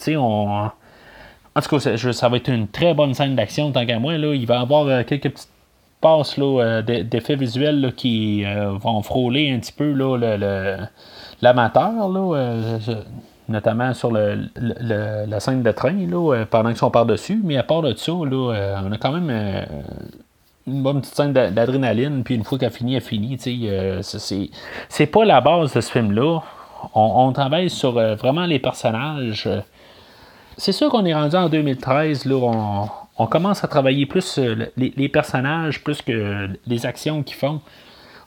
en 1.56 1.62
tout 1.62 1.80
cas, 1.80 1.98
ça, 1.98 2.30
va 2.30 2.38
être 2.38 2.50
une 2.50 2.68
très 2.68 2.94
bonne 2.94 3.16
scène 3.16 3.36
d'action 3.36 3.72
tant 3.72 3.88
qu'à 3.88 3.98
moi. 3.98 4.20
Là. 4.20 4.36
Il 4.36 4.46
va 4.46 4.58
y 4.58 4.62
avoir 4.62 5.04
quelques 5.04 5.32
petites 5.32 5.50
passes 6.04 6.38
d'effets 6.38 7.36
visuels 7.36 7.94
qui 7.96 8.44
vont 8.82 9.02
frôler 9.02 9.52
un 9.52 9.60
petit 9.60 9.72
peu 9.72 9.92
là, 9.92 10.18
le 10.18 10.78
l'amateur, 11.44 12.10
là, 12.10 12.38
euh, 12.38 12.80
notamment 13.50 13.94
sur 13.94 14.12
le, 14.12 14.50
la 14.56 15.40
scène 15.40 15.62
de 15.62 15.72
train, 15.72 16.08
là, 16.08 16.34
euh, 16.34 16.46
pendant 16.50 16.70
qu'ils 16.70 16.78
sont 16.78 16.90
par-dessus. 16.90 17.42
Mais 17.44 17.58
à 17.58 17.64
part 17.64 17.82
de 17.82 17.94
ça, 17.96 18.12
là, 18.12 18.54
euh, 18.54 18.76
on 18.84 18.92
a 18.92 18.98
quand 18.98 19.12
même 19.12 19.66
une 20.66 20.82
bonne 20.82 21.02
petite 21.02 21.16
scène 21.16 21.34
d'adrénaline. 21.34 22.24
Puis 22.24 22.36
une 22.36 22.44
fois 22.44 22.58
qu'elle 22.58 22.72
finit, 22.72 22.96
elle 22.96 23.02
finit. 23.02 23.38
c'est, 23.38 24.50
c'est 24.90 25.06
pas 25.06 25.26
la 25.26 25.42
base 25.42 25.74
de 25.74 25.82
ce 25.82 25.92
film-là. 25.92 26.40
On, 26.96 27.32
travaille 27.32 27.70
sur 27.70 27.94
vraiment 27.94 28.46
les 28.46 28.60
personnages. 28.60 29.50
C'est 30.58 30.74
sûr 30.74 30.90
qu'on 30.90 31.06
est 31.06 31.14
rendu 31.14 31.36
en 31.36 31.48
2013, 31.50 32.26
là, 32.26 32.36
on, 32.36 32.90
on 33.18 33.28
commence 33.28 33.64
à 33.64 33.68
travailler 33.68 34.06
plus 34.06 34.40
les, 34.78 34.94
les, 34.96 35.10
personnages, 35.10 35.84
plus 35.84 36.02
que 36.02 36.50
les 36.66 36.86
actions 36.86 37.24
qu'ils 37.24 37.38
font. 37.38 37.62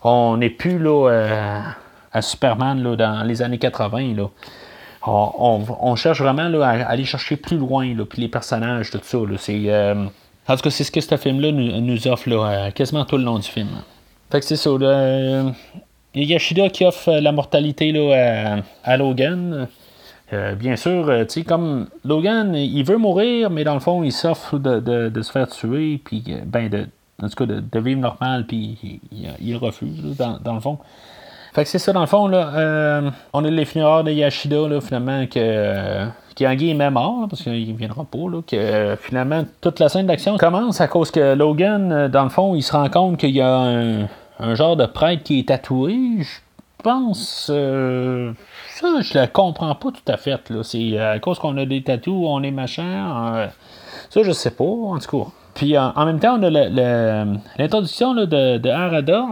On 0.02 0.37
n'est 0.37 0.50
plus 0.50 0.78
là 0.78 1.62
à 2.12 2.23
Superman 2.23 2.83
là, 2.83 2.97
dans 2.97 3.23
les 3.25 3.43
années 3.43 3.59
80. 3.59 4.14
Là. 4.16 4.28
On, 5.07 5.97
cherche 5.97 6.21
vraiment 6.21 6.49
là, 6.49 6.66
à 6.66 6.88
aller 6.88 7.05
chercher 7.05 7.37
plus 7.37 7.59
loin, 7.59 7.95
là, 7.95 8.05
puis 8.05 8.23
les 8.23 8.28
personnages, 8.28 8.90
tout 8.90 9.00
ça. 9.02 9.19
C'est, 9.38 9.62
euh, 9.66 10.07
en 10.49 10.57
tout 10.57 10.62
cas, 10.62 10.71
c'est 10.71 10.83
ce 10.83 10.90
que 10.90 11.00
ce 11.00 11.16
film-là 11.16 11.52
nous, 11.52 12.09
offre 12.09 12.28
là, 12.28 12.37
euh, 12.37 12.71
quasiment 12.71 13.05
tout 13.05 13.16
le 13.16 13.25
long 13.25 13.38
du 13.38 13.49
film. 13.49 13.69
Fait 14.31 14.40
que 14.40 14.47
c'est 14.47 14.57
ça. 14.57 14.71
Là, 14.71 14.87
euh, 14.87 15.50
il 16.14 16.25
y 16.25 16.33
a 16.33 16.35
Yashida 16.35 16.71
qui 16.71 16.85
offre 16.85 17.12
la 17.12 17.31
mortalité 17.31 17.93
là, 17.93 18.62
à, 18.83 18.97
Logan. 18.97 19.69
Bien 20.33 20.76
sûr, 20.76 21.06
tu 21.06 21.25
sais, 21.28 21.45
comme 21.45 21.87
Logan, 22.04 22.54
il 22.54 22.83
veut 22.85 22.97
mourir, 22.97 23.50
mais 23.50 23.64
dans 23.64 23.75
le 23.75 23.80
fond, 23.80 24.02
il 24.02 24.12
s'offre 24.12 24.59
de, 24.59 25.23
se 25.23 25.30
faire 25.30 25.49
tuer, 25.49 26.00
puis 26.04 26.25
ben 26.45 26.68
de, 26.68 26.87
en 27.23 27.28
tout 27.28 27.47
cas 27.47 27.47
de, 27.47 27.78
vivre 27.78 28.00
normal, 28.00 28.47
puis 28.47 29.00
il, 29.40 29.56
refuse, 29.56 30.16
dans, 30.16 30.38
dans, 30.38 30.54
le 30.54 30.61
fond. 30.61 30.78
Fait 31.56 31.64
que 31.64 31.71
c'est 31.71 31.78
ça, 31.78 31.92
dans 31.92 32.02
le 32.02 32.06
fond, 32.06 32.28
là, 32.28 32.52
euh, 32.54 33.11
on 33.33 33.42
a 33.42 33.49
les 33.49 33.64
funérailles 33.64 34.04
de 34.04 34.11
Yashida, 34.11 34.68
là, 34.68 34.80
finalement, 34.83 35.26
que, 35.26 36.04
en 36.04 36.50
est 36.50 36.90
mort, 36.90 37.26
parce 37.30 37.42
qu'il 37.42 37.73
ne 37.73 37.78
viendra 37.78 38.04
pas, 38.04 38.28
là, 38.30 38.42
que 38.47 38.95
finalement, 39.00 39.42
toute 39.62 39.80
la 39.80 39.88
scène 39.88 40.06
d'action 40.06 40.37
commence 40.37 40.83
à 40.83 40.88
cause 40.88 41.11
que 41.11 41.35
Logan, 41.35 41.92
euh, 41.92 42.09
dans 42.09 42.25
le 42.25 42.28
fond, 42.28 42.54
il 42.54 42.62
se 42.62 42.73
rend 42.73 42.90
compte 42.90 43.16
qu'il 43.18 43.30
y 43.30 43.40
a 43.40 44.06
un, 44.38 44.54
genre 44.54 44.76
de 44.76 44.85
prêtre 44.85 45.23
qui 45.23 45.38
est 45.38 45.49
tatoué. 45.49 45.95
Je 46.21 46.28
pense. 46.83 47.49
Euh, 47.50 48.33
ça, 48.71 49.00
je 49.00 49.18
le 49.18 49.26
comprends 49.26 49.75
pas 49.75 49.90
tout 49.90 50.12
à 50.12 50.16
fait. 50.16 50.50
Là. 50.50 50.62
C'est 50.62 50.99
à 50.99 51.18
cause 51.18 51.38
qu'on 51.38 51.56
a 51.56 51.64
des 51.66 51.83
tatous, 51.83 52.26
on 52.26 52.42
est 52.42 52.50
machin. 52.50 53.49
ça, 54.11 54.23
je 54.23 54.33
sais 54.33 54.50
pas, 54.50 54.64
en 54.64 54.99
tout 54.99 55.25
cas. 55.25 55.30
Puis 55.54 55.76
en, 55.78 56.04
même 56.04 56.21
temps, 56.21 56.38
on 56.38 56.42
a 56.42 56.50
l'introduction 57.59 58.14
de, 58.14 58.59
de 58.59 58.68
Arada 58.68 59.28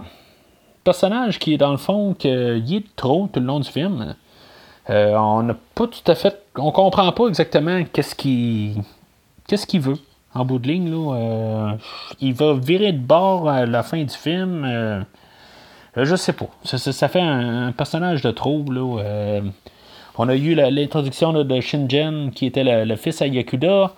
personnage 0.84 1.38
qui 1.38 1.54
est 1.54 1.58
dans 1.58 1.70
le 1.70 1.78
fond 1.78 2.14
qu'il 2.14 2.74
est 2.74 2.96
trop 2.96 3.28
tout 3.32 3.40
le 3.40 3.46
long 3.46 3.60
du 3.60 3.70
film. 3.70 4.14
on 4.88 5.42
n'a 5.42 5.56
pas 5.74 5.86
tout 5.86 6.10
à 6.10 6.14
fait. 6.14 6.42
On 6.56 6.70
comprend 6.72 7.10
pas 7.12 7.26
exactement 7.26 7.84
qu'est-ce 7.92 8.14
qu'il 8.14 8.82
qu'est-ce 9.46 9.66
qu'il 9.66 9.80
veut 9.80 9.98
en 10.34 10.44
bout 10.44 10.58
de 10.58 10.68
ligne. 10.68 10.90
Là, 10.90 11.76
il 12.20 12.34
va 12.34 12.54
virer 12.54 12.92
de 12.92 12.98
bord 12.98 13.48
à 13.48 13.66
la 13.66 13.82
fin 13.82 14.02
du 14.02 14.14
film. 14.14 15.04
Je 15.96 16.16
sais 16.16 16.32
pas. 16.32 16.46
Ça, 16.64 17.08
fait 17.08 17.20
un, 17.20 17.72
personnage 17.72 18.22
de 18.22 18.30
trouble. 18.30 18.78
on 18.78 20.28
a 20.28 20.34
eu 20.34 20.54
l'introduction 20.54 21.32
de 21.32 21.60
Shinjen, 21.60 22.30
qui 22.32 22.46
était 22.46 22.84
le, 22.84 22.96
fils 22.96 23.22
à 23.22 23.26
Yakuda. 23.26 23.92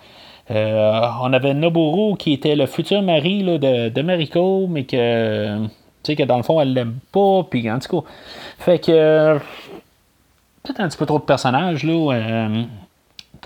on 0.49 1.33
avait 1.33 1.53
Noboru, 1.53 2.17
qui 2.17 2.33
était 2.33 2.55
le 2.55 2.65
futur 2.65 3.01
mari 3.01 3.43
de, 3.43 4.01
Mariko, 4.01 4.67
mais 4.67 4.83
que 4.83 5.67
que 6.15 6.23
dans 6.23 6.37
le 6.37 6.43
fond, 6.43 6.61
elle 6.61 6.73
l'aime 6.73 6.99
pas, 7.11 7.43
puis 7.49 7.69
en 7.69 7.79
tout 7.79 8.01
cas. 8.01 8.07
Fait 8.59 8.79
que. 8.79 9.37
peut-être 10.63 10.79
un 10.79 10.87
petit 10.87 10.97
peu 10.97 11.05
trop 11.05 11.19
de 11.19 11.23
personnages, 11.23 11.83
là, 11.83 12.13
euh, 12.13 12.63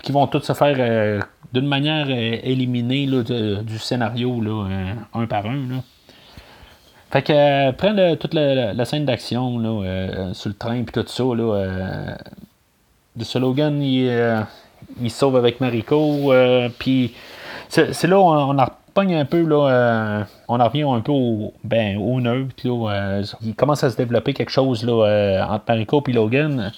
qui 0.02 0.12
vont 0.12 0.26
tous 0.26 0.40
se 0.42 0.52
faire 0.52 0.76
euh, 0.78 1.20
d'une 1.52 1.66
manière 1.66 2.06
euh, 2.08 2.36
éliminée 2.42 3.06
là, 3.06 3.22
du 3.62 3.78
scénario, 3.78 4.40
là, 4.40 4.66
un 5.14 5.26
par 5.26 5.46
un. 5.46 5.68
Là. 5.68 5.82
Fait 7.12 7.22
que, 7.22 7.70
prendre 7.72 8.14
toute 8.14 8.34
la, 8.34 8.84
scène 8.84 9.04
d'action, 9.04 9.58
là, 9.58 10.32
sur 10.32 10.48
le 10.48 10.56
train, 10.56 10.82
puis 10.82 10.92
tout 10.92 11.06
ça, 11.06 11.22
là. 11.22 12.16
de 13.14 13.24
ce 13.24 13.38
Logan, 13.38 13.82
il, 13.82 14.10
il 15.00 15.10
sauve 15.10 15.36
avec 15.36 15.60
Mariko, 15.60 16.32
puis 16.78 17.14
c'est 17.68 18.06
là 18.06 18.18
où 18.18 18.24
on, 18.24 18.58
a 18.58 18.78
pogne 18.92 19.14
un 19.14 19.24
peu, 19.24 19.42
là, 19.42 19.68
euh, 19.68 20.24
on 20.48 20.60
en 20.60 20.68
revient 20.68 20.82
un 20.82 21.00
peu 21.00 21.12
au, 21.12 21.52
ben, 21.64 21.96
au 21.98 22.20
neutre. 22.20 22.54
Là, 22.64 22.92
euh, 22.92 23.24
il 23.42 23.54
commence 23.54 23.82
à 23.84 23.90
se 23.90 23.96
développer 23.96 24.34
quelque 24.34 24.50
chose 24.50 24.84
là, 24.84 25.06
euh, 25.06 25.42
entre 25.42 25.64
Mariko 25.68 26.02
et 26.06 26.12
Logan. 26.12 26.72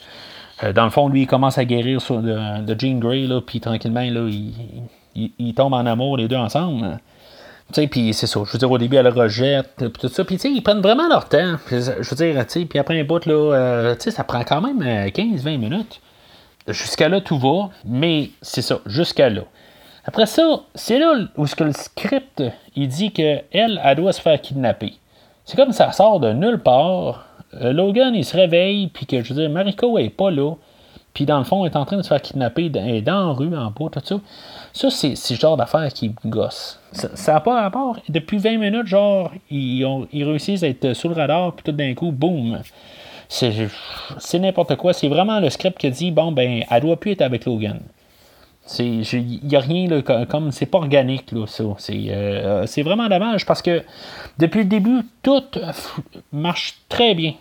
dans 0.75 0.85
le 0.85 0.91
fond, 0.91 1.09
lui, 1.09 1.23
il 1.23 1.27
commence 1.27 1.59
à 1.59 1.65
guérir 1.65 2.01
sur, 2.01 2.21
de, 2.21 2.77
Jean 2.79 2.99
Grey, 2.99 3.27
puis 3.47 3.61
tranquillement, 3.61 4.01
là, 4.01 4.29
il, 4.29 5.33
il, 5.39 5.55
tombe 5.55 5.75
en 5.75 5.87
amour 5.87 6.17
les 6.17 6.29
deux 6.29 6.37
ensemble. 6.37 6.99
Puis 7.73 8.15
c'est 8.15 8.27
ça, 8.27 8.41
je 8.47 8.53
veux 8.53 8.59
dire, 8.59 8.71
au 8.71 8.79
début, 8.79 8.97
elle 8.97 9.07
le 9.07 9.11
rejette, 9.11 9.75
puis 9.77 9.91
tout 10.01 10.09
ça. 10.09 10.25
Puis, 10.25 10.37
ils 10.37 10.63
prennent 10.63 10.83
vraiment 10.83 11.09
leur 11.09 11.29
temps. 11.29 11.57
je 11.71 11.77
veux 11.77 12.17
dire, 12.17 12.47
tu 12.47 12.67
puis 12.67 12.79
après 12.79 13.01
un 13.01 13.05
bout, 13.05 13.25
là, 13.27 13.95
sais, 13.99 14.11
ça 14.11 14.23
prend 14.23 14.45
quand 14.45 14.61
même 14.61 14.81
15-20 15.09 15.59
minutes. 15.59 16.01
Jusqu'à 16.69 17.09
là, 17.09 17.21
tout 17.21 17.39
va, 17.39 17.71
mais 17.85 18.31
c'est 18.43 18.63
ça, 18.63 18.81
jusqu'à 18.87 19.29
là. 19.29 19.43
Après 20.07 20.27
ça, 20.27 20.61
c'est 20.75 20.99
là 20.99 21.15
où 21.37 21.47
ce 21.47 21.55
que 21.55 21.65
le 21.65 21.73
script 21.73 22.43
il 22.77 22.89
dit 22.89 23.11
qu'elle, 23.11 23.45
elle, 23.53 23.81
elle 23.83 23.97
doit 23.97 24.13
se 24.13 24.21
faire 24.21 24.41
kidnapper. 24.41 24.95
C'est 25.45 25.57
comme 25.57 25.73
ça 25.73 25.93
sort 25.93 26.21
de 26.21 26.33
nulle 26.33 26.59
part. 26.59 27.27
Euh, 27.61 27.73
Logan, 27.73 28.15
il 28.15 28.25
se 28.25 28.37
réveille, 28.37 28.89
puis 28.89 29.07
que, 29.07 29.23
je 29.23 29.33
veux 29.33 29.41
dire, 29.41 29.51
Mariko 29.51 29.99
est 29.99 30.11
pas 30.11 30.31
là. 30.31 30.55
Puis 31.15 31.27
dans 31.27 31.39
le 31.39 31.45
fond, 31.45 31.65
elle 31.65 31.73
est 31.73 31.77
en 31.77 31.85
train 31.85 31.97
de 31.97 32.03
se 32.03 32.09
faire 32.09 32.21
kidnapper, 32.21 32.69
dans 32.69 33.29
la 33.29 33.33
rue, 33.33 33.57
en 33.57 33.71
bas, 33.71 33.89
tout 33.93 34.01
ça. 34.03 34.21
Ça, 34.73 34.91
c'est, 34.91 35.15
le 35.31 35.37
genre 35.37 35.57
d'affaire 35.57 35.93
qui 35.93 36.13
gosse. 36.27 36.81
Ça 36.93 37.33
n'a 37.33 37.41
pas 37.41 37.63
rapport. 37.63 37.99
Depuis 38.09 38.39
20 38.39 38.59
minutes, 38.59 38.89
genre, 38.89 39.31
ils, 39.49 39.85
ont, 39.85 40.09
ils 40.13 40.25
réussissent 40.25 40.65
à 40.65 40.69
être 40.69 40.93
sous 40.93 41.09
le 41.09 41.15
radar, 41.15 41.53
puis 41.53 41.63
tout 41.65 41.73
d'un 41.73 41.95
coup, 41.95 42.11
boum. 42.11 42.61
C'est, 43.29 44.39
n'importe 44.41 44.75
quoi. 44.75 44.93
C'est 44.93 45.09
vraiment 45.09 45.39
le 45.39 45.51
script 45.51 45.79
qui 45.79 45.91
dit, 45.91 46.11
bon, 46.11 46.33
ben, 46.33 46.65
elle 46.69 46.83
doit 46.83 46.99
plus 46.99 47.13
être 47.13 47.23
avec 47.23 47.45
Logan. 47.47 47.79
Il 48.79 49.05
n'y 49.45 49.57
a 49.57 49.61
rien 49.61 49.89
là, 49.89 50.27
comme. 50.27 50.51
C'est 50.51 50.67
pas 50.67 50.79
organique, 50.79 51.31
là, 51.33 51.47
ça. 51.47 51.65
Euh, 51.91 52.67
c'est 52.67 52.83
vraiment 52.83 53.09
dommage 53.09 53.45
parce 53.45 53.61
que 53.63 53.83
depuis 54.39 54.61
le 54.61 54.69
début, 54.69 55.03
tout 55.23 55.45
marche 56.33 56.79
très 56.89 57.15
bien. 57.15 57.35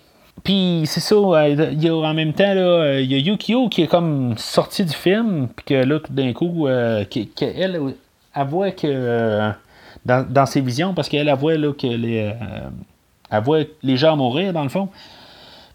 Puis 0.44 0.84
c'est 0.86 1.00
ça, 1.00 1.16
euh, 1.16 1.70
il 1.72 1.82
y 1.82 1.88
a, 1.88 1.96
en 1.96 2.14
même 2.14 2.34
temps, 2.34 2.54
là, 2.54 3.00
il 3.00 3.12
y 3.12 3.16
a 3.16 3.18
Yukio 3.18 3.70
qui 3.70 3.84
est 3.84 3.88
comme 3.88 4.38
sorti 4.38 4.84
du 4.84 4.94
film, 4.94 5.48
puis 5.56 5.66
que 5.66 5.74
là, 5.86 6.00
tout 6.00 6.12
d'un 6.12 6.34
coup, 6.34 6.68
euh, 6.68 7.06
qu'elle 7.06 7.80
elle 8.36 8.48
voit 8.48 8.72
que. 8.72 9.52
dans, 10.06 10.46
ses 10.46 10.60
visions, 10.60 10.94
parce 10.94 11.08
qu'elle 11.08 11.34
voit 11.36 11.56
là, 11.56 11.72
que 11.72 11.88
les. 11.88 12.34
les 13.84 13.98
gens 13.98 14.18
mourir, 14.18 14.52
dans 14.52 14.64
le 14.64 14.70
fond. 14.70 14.90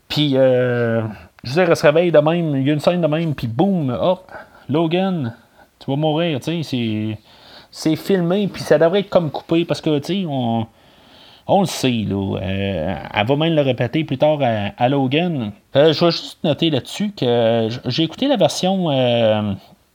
Puis, 0.09 0.33
je 0.33 1.01
veux 1.47 1.55
dire, 1.55 1.71
elle 1.71 1.77
se 1.77 1.87
réveille 1.87 2.13
de 2.13 2.19
même, 2.19 2.57
il 2.57 2.67
y 2.67 2.71
a 2.71 2.75
une 2.75 2.81
scène 2.81 3.01
de 3.01 3.07
même, 3.07 3.35
puis 3.35 3.47
boum, 3.47 3.91
hop, 3.91 4.31
Logan, 4.69 5.35
tu 5.79 5.91
vas 5.91 5.97
mourir, 5.97 6.41
tu 6.41 6.63
sais, 6.63 7.19
c'est 7.71 7.97
filmé, 7.97 8.49
puis 8.49 8.63
ça 8.63 8.79
devrait 8.79 9.01
être 9.01 9.11
comme 9.11 9.31
coupé, 9.31 9.65
parce 9.65 9.81
que, 9.81 9.99
tu 9.99 10.23
sais, 10.23 10.27
on, 10.29 10.67
on 11.49 11.61
le 11.61 11.67
sait, 11.67 12.05
là. 12.07 12.37
Euh, 12.37 12.95
elle 13.15 13.27
va 13.27 13.37
même 13.37 13.55
le 13.55 13.63
répéter 13.63 14.05
plus 14.05 14.19
tard 14.19 14.39
à, 14.43 14.89
Logan. 14.91 15.53
Euh, 15.75 15.95
je 15.95 16.05
vais 16.05 16.11
juste 16.11 16.45
noter 16.45 16.69
là-dessus 16.69 17.13
que 17.19 17.69
j'ai 17.87 18.05
écouté 18.05 18.29
la 18.29 18.37
version... 18.37 18.91
Euh, 18.91 19.55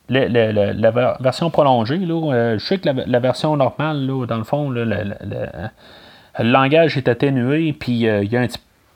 la 0.10 0.92
version 1.22 1.50
prolongée, 1.50 1.98
je 1.98 2.58
sais 2.60 2.78
que 2.78 2.90
la, 2.90 3.20
version 3.20 3.56
normale, 3.56 4.06
dans 4.28 4.38
le 4.38 4.44
fond, 4.44 4.70
le, 4.70 4.86
langage 6.40 6.98
est 6.98 7.08
atténué, 7.08 7.72
puis 7.72 7.94
il 8.02 8.32
y 8.32 8.38
a 8.38 8.42
un 8.42 8.48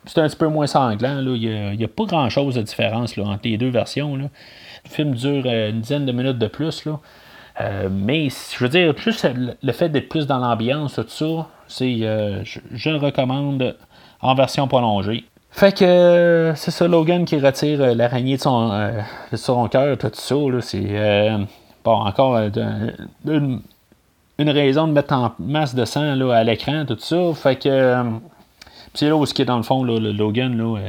c'est 0.05 0.19
un 0.19 0.27
petit 0.27 0.35
peu 0.35 0.47
moins 0.47 0.67
sanglant. 0.67 1.19
Il 1.21 1.77
n'y 1.77 1.83
a, 1.83 1.87
pas 1.87 2.03
grand-chose 2.03 2.55
de 2.55 2.61
différence 2.61 3.17
entre 3.17 3.39
les 3.45 3.57
deux 3.57 3.69
versions. 3.69 4.15
Le 4.17 4.29
film 4.83 5.15
dure 5.15 5.45
une 5.45 5.79
dizaine 5.79 6.05
de 6.05 6.11
minutes 6.11 6.37
de 6.37 6.47
plus. 6.47 6.87
Mais 7.89 8.27
je 8.29 8.63
veux 8.63 8.69
dire, 8.69 8.95
juste 8.97 9.27
le 9.63 9.71
fait 9.71 9.89
d'être 9.89 10.09
plus 10.09 10.27
dans 10.27 10.39
l'ambiance, 10.39 10.95
tout 10.95 11.05
ça, 11.07 11.47
c'est, 11.67 11.99
euh, 12.01 12.43
je, 12.43 12.89
le 12.89 12.97
recommande 12.97 13.75
en 14.21 14.35
version 14.35 14.67
prolongée. 14.67 15.25
Fait 15.51 15.77
que 15.77 16.53
c'est 16.55 16.71
ça, 16.71 16.87
Logan 16.87 17.25
qui 17.25 17.39
retire 17.39 17.95
l'araignée 17.95 18.37
de 18.37 18.41
son, 18.41 18.91
son 19.33 19.67
cœur, 19.67 19.97
tout 19.97 20.11
ça. 20.13 20.35
c'est 20.61 21.31
encore 21.83 22.37
une, 23.25 23.61
raison 24.37 24.87
de 24.87 24.91
mettre 24.91 25.13
en 25.13 25.33
masse 25.39 25.73
de 25.73 25.85
sang 25.85 26.15
là, 26.15 26.35
à 26.35 26.43
l'écran, 26.43 26.85
tout 26.85 26.99
ça. 26.99 27.33
Fait 27.33 27.55
que 27.55 28.03
c'est 28.93 29.09
là 29.09 29.15
où 29.15 29.25
ce 29.25 29.33
qui 29.33 29.41
est 29.41 29.45
dans 29.45 29.57
le 29.57 29.63
fond, 29.63 29.83
le 29.83 30.11
Logan, 30.11 30.55
là, 30.57 30.79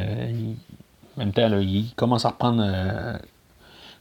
en 1.16 1.18
même 1.18 1.32
temps, 1.32 1.48
il 1.60 1.86
commence 1.96 2.26
à 2.26 2.30
reprendre 2.30 2.62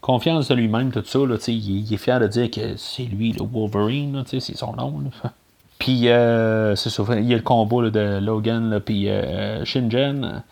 confiance 0.01 0.47
de 0.47 0.55
lui-même, 0.55 0.91
tout 0.91 1.03
ça. 1.05 1.19
Là, 1.19 1.35
il, 1.47 1.93
est 1.93 1.97
fier 1.97 2.19
de 2.19 2.27
dire 2.27 2.51
que 2.51 2.75
c'est 2.77 3.03
lui, 3.03 3.33
le 3.33 3.43
Wolverine, 3.43 4.23
c'est 4.25 4.39
son 4.39 4.73
nom. 4.73 5.03
Puis, 5.79 6.09
euh, 6.09 6.75
c'est 6.75 6.89
il 7.17 7.27
y 7.27 7.33
a 7.33 7.37
le 7.37 7.43
combo 7.43 7.89
de 7.89 8.19
Logan, 8.19 8.81
puis 8.83 9.09
euh, 9.09 9.63
Shinjen. 9.63 10.43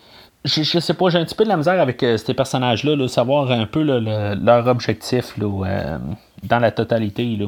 Je, 0.44 0.62
je, 0.62 0.80
sais 0.80 0.94
pas, 0.94 1.10
j'ai 1.10 1.18
un 1.18 1.26
petit 1.26 1.34
peu 1.34 1.44
de 1.44 1.50
la 1.50 1.58
misère 1.58 1.82
avec 1.82 2.04
euh, 2.04 2.18
ces 2.18 2.36
personnages-là, 2.36 2.96
là, 2.96 3.08
savoir 3.08 3.52
un 3.52 3.66
peu 3.66 3.82
leur 3.82 4.68
objectif 4.68 5.36
là, 5.38 6.00
dans 6.44 6.60
la 6.60 6.72
totalité. 6.72 7.40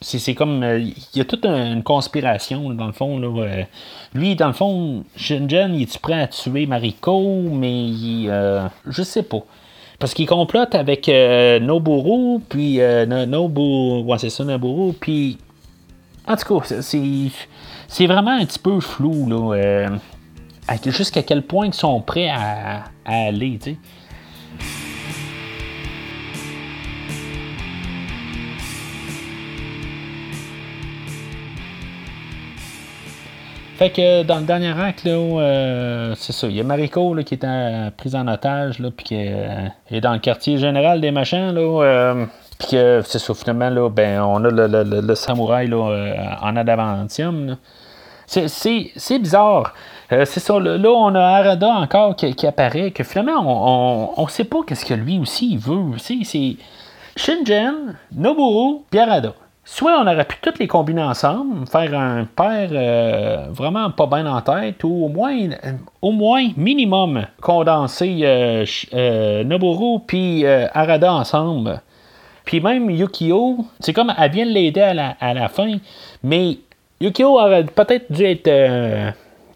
C'est, 0.00 0.34
comme. 0.34 0.64
Il 0.64 0.94
y 1.14 1.20
a 1.20 1.24
toute 1.24 1.46
une 1.46 1.82
conspiration, 1.84 2.70
dans 2.70 2.86
le 2.86 2.92
fond. 2.92 3.20
Lui, 4.12 4.34
dans 4.34 4.48
le 4.48 4.52
fond, 4.52 5.04
Shinjen, 5.16 5.74
il 5.74 5.82
est 5.82 5.98
prêt 5.98 6.20
à 6.20 6.26
tuer 6.26 6.66
Mariko, 6.66 7.42
mais 7.52 7.92
je 8.86 9.02
sais 9.02 9.22
pas. 9.22 9.44
Parce 9.98 10.12
qu'il 10.12 10.26
complote 10.26 10.74
avec 10.74 11.08
euh, 11.08 11.58
Noburu, 11.58 12.40
puis 12.48 12.80
euh, 12.80 13.06
Nobu. 13.06 14.02
Ouais, 14.04 14.18
c'est 14.18 14.30
ça, 14.30 14.44
Noburu, 14.44 14.92
puis. 14.92 15.38
En 16.28 16.36
tout 16.36 16.58
cas, 16.58 16.80
c'est 16.80 18.06
vraiment 18.06 18.32
un 18.32 18.44
petit 18.44 18.58
peu 18.58 18.80
flou, 18.80 19.28
là. 19.28 19.56
Euh, 19.56 19.88
jusqu'à 20.86 21.22
quel 21.22 21.42
point 21.42 21.66
ils 21.66 21.74
sont 21.74 22.00
prêts 22.00 22.28
à, 22.28 22.84
aller, 23.04 23.58
tu 23.62 23.70
sais. 23.70 23.76
Fait 33.76 33.90
que 33.90 34.22
dans 34.22 34.38
le 34.38 34.46
dernier 34.46 34.70
acte, 34.70 35.06
euh, 35.06 36.14
c'est 36.16 36.32
ça, 36.32 36.46
il 36.46 36.56
y 36.56 36.60
a 36.60 36.64
Mariko 36.64 37.12
là, 37.12 37.22
qui 37.22 37.34
est 37.34 37.46
prise 37.98 38.14
en 38.14 38.26
otage, 38.26 38.78
là, 38.78 38.90
puis 38.90 39.04
qui 39.04 39.16
euh, 39.18 39.68
est 39.90 40.00
dans 40.00 40.14
le 40.14 40.18
quartier 40.18 40.56
général 40.56 41.02
des 41.02 41.10
machins, 41.10 41.52
là. 41.52 41.84
Euh, 41.84 42.26
puis 42.58 42.68
que 42.72 43.02
c'est 43.04 43.18
ça, 43.18 43.34
finalement, 43.34 43.70
là, 43.70 43.88
ben, 43.90 44.20
on 44.20 44.44
a 44.44 44.50
le, 44.50 44.66
le, 44.66 45.00
le, 45.00 45.14
samouraï 45.14 45.68
là, 45.68 46.36
en 46.42 46.56
adamantium. 46.56 47.56
C'est 48.26 49.18
bizarre. 49.18 49.74
c'est 50.10 50.40
ça, 50.40 50.58
là, 50.58 50.90
on 50.90 51.14
a 51.14 51.20
Arada 51.20 51.68
encore 51.68 52.16
qui, 52.16 52.46
apparaît, 52.46 52.90
que 52.90 53.04
finalement, 53.04 54.14
on 54.18 54.24
ne 54.24 54.30
sait 54.30 54.44
pas 54.44 54.58
qu'est-ce 54.66 54.84
que 54.84 54.94
lui 54.94 55.18
aussi 55.18 55.56
veut. 55.56 55.98
C'est 55.98 56.56
Shinjen, 57.16 57.96
Noburu, 58.12 58.82
puis 58.90 59.00
Arada 59.00 59.32
soit 59.66 60.00
on 60.00 60.06
aurait 60.06 60.24
pu 60.24 60.36
toutes 60.40 60.58
les 60.60 60.68
combiner 60.68 61.02
ensemble, 61.02 61.66
faire 61.66 61.92
un 61.98 62.24
père 62.24 62.70
euh, 62.72 63.48
vraiment 63.50 63.90
pas 63.90 64.06
bien 64.06 64.24
en 64.26 64.40
tête, 64.40 64.82
ou 64.84 65.04
au 65.04 65.08
moins, 65.08 65.36
au 66.00 66.12
moins 66.12 66.48
minimum, 66.56 67.26
condenser 67.42 68.20
euh, 68.22 68.64
euh, 68.94 69.44
Noboru 69.44 70.00
puis 70.06 70.46
Arada 70.46 71.12
ensemble. 71.12 71.82
Puis 72.46 72.60
même 72.60 72.88
Yukio, 72.88 73.66
c'est 73.80 73.92
comme 73.92 74.14
elle 74.16 74.30
vient 74.30 74.46
de 74.46 74.52
l'aider 74.52 74.80
à 74.80 75.34
la, 75.34 75.48
fin, 75.48 75.76
mais 76.22 76.58
Yukio 77.00 77.38
aurait 77.38 77.64
peut-être 77.64 78.10
dû 78.10 78.24
être 78.24 78.48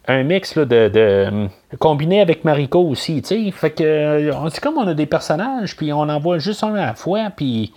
un 0.09 0.23
mix 0.25 0.59
de, 0.59 0.65
de, 0.65 1.49
combiné 1.79 2.21
avec 2.21 2.45
Mariko 2.45 2.81
aussi, 2.81 3.23
tu 3.23 3.29
sais. 3.29 3.51
Fait 3.53 3.71
que 3.71 4.33
c'est 4.51 4.61
comme 4.61 4.77
on 4.77 4.89
a 4.89 4.95
des 4.95 5.07
personnages, 5.07 5.77
puis 5.77 5.93
on 5.93 6.01
en 6.01 6.19
voit 6.19 6.39
juste 6.39 6.65
un 6.65 6.75
à 6.75 6.87
la 6.87 6.95
fois, 6.95 7.31
puis 7.35 7.73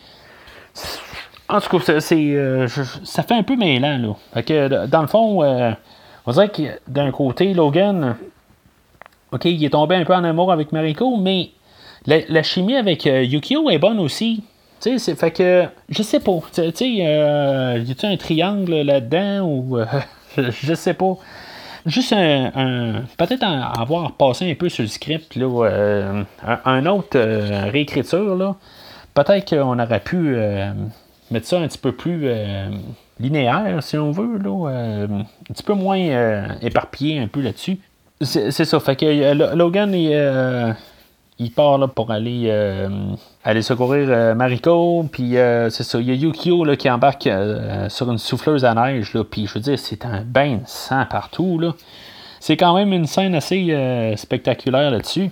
en 1.48 1.62
tout 1.62 1.77
cas, 1.77 2.00
c'est, 2.00 2.67
ça 3.03 3.22
fait 3.22 3.36
un 3.36 3.43
peu 3.43 3.55
mêlant, 3.55 4.00
là. 4.00 4.15
Fait 4.34 4.43
que 4.43 4.88
dans 4.88 5.01
le 5.01 5.08
fond, 5.08 5.43
on 6.25 6.32
dirait 6.32 6.50
que 6.50 6.63
d'un 6.88 7.12
côté, 7.12 7.53
Logan, 7.53 8.15
OK, 9.32 9.46
il 9.46 9.63
est 9.63 9.70
tombé 9.70 9.96
un 9.96 10.05
peu 10.05 10.15
en 10.15 10.24
amour 10.24 10.51
avec 10.51 10.72
Mariko, 10.72 11.17
mais 11.17 11.51
la, 12.08 12.41
chimie 12.41 12.75
avec 12.75 13.05
Yukio 13.05 13.70
est 13.70 13.77
bonne 13.77 14.00
aussi. 14.00 14.41
Tu 14.84 14.90
sais, 14.90 15.00
c'est 15.00 15.16
fait 15.16 15.32
que 15.32 15.66
je 15.88 16.04
sais 16.04 16.20
pas. 16.20 16.40
Tu 16.52 16.62
sais, 16.75 16.96
euh, 17.08 17.84
y 17.86 18.06
a 18.06 18.10
un 18.10 18.18
triangle 18.18 18.82
là-dedans 18.82 19.48
ou 19.48 19.78
je 20.38 20.74
sais 20.74 20.94
pas. 20.94 21.18
Juste 21.86 22.13
un, 22.13 23.04
peut-être 23.18 23.44
avoir 23.44 24.13
passé 24.13 24.50
un 24.50 24.56
peu 24.56 24.70
sur 24.70 24.84
le 24.84 24.88
script, 24.88 25.36
là, 25.36 25.66
euh, 25.66 26.24
un, 26.66 26.86
autre 26.86 27.18
euh, 27.18 27.70
réécriture, 27.70 28.36
là. 28.36 28.56
Peut-être 29.13 29.50
qu'on 29.50 29.78
aurait 29.78 30.00
pu 30.00 30.36
euh, 30.36 30.72
mettre 31.30 31.46
ça 31.46 31.60
un 31.60 31.68
petit 31.68 31.78
peu 31.78 31.92
plus 31.92 32.30
linéaire, 33.20 33.84
si 33.84 33.98
on 33.98 34.12
veut, 34.12 34.38
là, 34.38 34.70
un 34.70 35.54
petit 35.54 35.63
peu 35.63 35.74
moins 35.74 36.48
éparpillé 36.62 37.20
un 37.20 37.28
peu 37.28 37.42
là-dessus. 37.42 37.80
C'est 38.22 38.52
ça, 38.52 38.80
fait 38.80 38.96
que 38.96 39.56
Logan 39.56 39.94
est 39.94 40.74
il 41.40 41.52
part 41.52 41.78
là, 41.78 41.88
pour 41.88 42.12
aller, 42.12 42.44
euh, 42.48 42.90
aller 43.44 43.62
secourir 43.62 44.08
euh, 44.10 44.36
Mariko. 44.36 45.06
Puis 45.12 45.38
euh, 45.38 45.70
c'est 45.70 45.84
ça, 45.84 46.00
il 46.00 46.08
y 46.08 46.12
a 46.12 46.13
Yukio 46.13 46.63
là, 46.63 46.75
qui 46.75 46.90
embarque 46.90 47.30
sur 47.90 48.12
une 48.12 48.18
souffleuse 48.18 48.66
à 48.66 48.74
neige. 48.74 49.13
Puis 49.30 49.48
je 49.48 49.54
veux 49.56 49.60
dire, 49.60 49.80
c'est 49.80 50.06
un 50.06 50.22
bain 50.22 50.56
de 50.56 50.62
sang 50.66 51.06
partout. 51.10 51.60
Là. 51.60 51.74
C'est 52.40 52.58
quand 52.58 52.75
même 52.75 52.94
une 52.94 53.08
scène 53.08 53.36
assez 53.36 54.13
spectaculaire 54.18 54.92
là-dessus. 54.92 55.32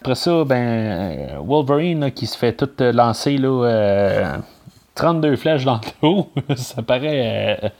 Après 0.00 0.14
ça, 0.14 0.44
ben, 0.44 1.38
Wolverine 1.44 2.10
qui 2.10 2.26
se 2.26 2.36
fait 2.36 2.54
tout 2.54 2.70
lancer 2.78 3.36
là, 3.36 4.38
32 4.94 5.36
flèches 5.36 5.64
dans 5.64 5.74
le 5.74 6.08
dos. 6.08 6.30
ça 6.56 6.82
paraît, 6.82 7.72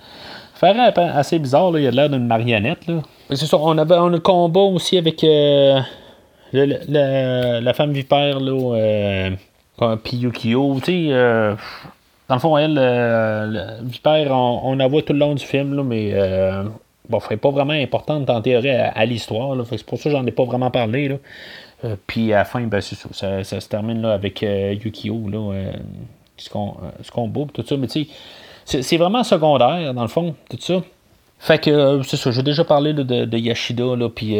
assez 0.63 1.39
bizarre. 1.39 1.73
Là. 1.73 1.81
Il 1.81 1.87
a 1.87 1.91
l'air 1.91 2.11
d'une 2.11 2.27
marionnette. 2.27 2.87
Là. 2.87 3.03
C'est 3.31 3.47
ça, 3.47 3.57
on 3.59 3.77
avait 3.77 3.97
un 3.97 4.19
combat 4.19 4.61
aussi 4.61 4.99
avec 4.99 5.25
la, 6.53 7.75
femme 7.75 7.93
vipère, 7.93 8.41
là, 8.41 8.77
euh, 8.77 9.97
puis 10.03 10.19
Yukio, 10.19 10.81
tu 10.81 10.85
sais, 10.85 11.07
euh, 11.11 11.55
dans 12.31 12.37
le 12.37 12.41
fond, 12.41 12.57
elle, 12.57 12.79
euh, 12.79 13.81
vipère, 13.83 14.31
on, 14.31 14.77
la 14.77 14.87
voit 14.87 15.03
tout 15.03 15.13
le 15.13 15.19
long 15.19 15.35
du 15.35 15.45
film, 15.45 15.75
là, 15.75 15.83
mais 15.83 16.13
euh, 16.13 16.63
bon, 17.09 17.19
elle 17.19 17.35
n'est 17.35 17.37
pas 17.39 17.51
vraiment 17.51 17.73
importante 17.73 18.31
en 18.31 18.41
théorie 18.41 18.71
à, 18.71 19.05
l'histoire, 19.05 19.57
c'est 19.69 19.85
pour 19.85 19.99
ça 19.99 20.05
que 20.05 20.11
j'en 20.11 20.25
ai 20.25 20.31
pas 20.31 20.45
vraiment 20.45 20.71
parlé, 20.71 21.09
là. 21.09 21.17
Euh, 21.85 21.97
puis 22.07 22.33
à 22.33 22.39
la 22.39 22.45
fin, 22.45 22.61
ben, 22.61 22.81
ça, 22.81 23.43
ça, 23.43 23.61
se 23.61 23.69
termine 23.69 24.01
là, 24.01 24.13
avec 24.13 24.43
Yukio, 24.43 25.29
là, 25.29 25.73
ce 26.37 26.49
qu'on 26.49 26.77
qu'on 27.13 27.29
tout 27.47 27.65
ça, 27.67 27.77
mais 27.77 27.89
tu 27.89 28.07
sais, 28.65 28.83
c'est 28.83 28.97
vraiment 28.97 29.25
secondaire, 29.25 29.93
dans 29.93 30.03
le 30.03 30.09
fond, 30.09 30.37
tout 30.49 30.59
ça. 30.61 30.85
Fait 31.41 31.59
que, 31.59 32.01
c'est 32.05 32.17
ça, 32.17 32.31
j'ai 32.31 32.45
déjà 32.45 32.63
parlé 32.63 32.93
de, 32.93 33.03
de, 33.03 33.39
Yashida, 33.39 33.97
là, 33.97 34.09
puis 34.09 34.37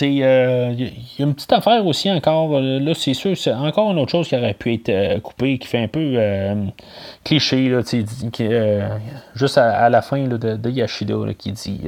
il 0.00 0.22
euh, 0.22 0.72
y 0.72 1.22
a 1.22 1.24
une 1.24 1.34
petite 1.34 1.52
affaire 1.52 1.86
aussi 1.86 2.10
encore. 2.10 2.56
Euh, 2.56 2.80
là, 2.80 2.94
c'est 2.94 3.14
sûr, 3.14 3.36
c'est 3.36 3.52
encore 3.52 3.90
une 3.90 3.98
autre 3.98 4.10
chose 4.10 4.28
qui 4.28 4.36
aurait 4.36 4.54
pu 4.54 4.74
être 4.74 4.88
euh, 4.88 5.20
coupée, 5.20 5.58
qui 5.58 5.68
fait 5.68 5.82
un 5.82 5.88
peu 5.88 6.18
cliché, 7.24 7.68
là, 7.68 7.82
juste 9.34 9.58
à, 9.58 9.88
la 9.90 10.02
fin 10.02 10.26
de, 10.26 10.36
de, 10.36 10.70
Yashida, 10.70 11.14
qui 11.36 11.52
dit 11.52 11.80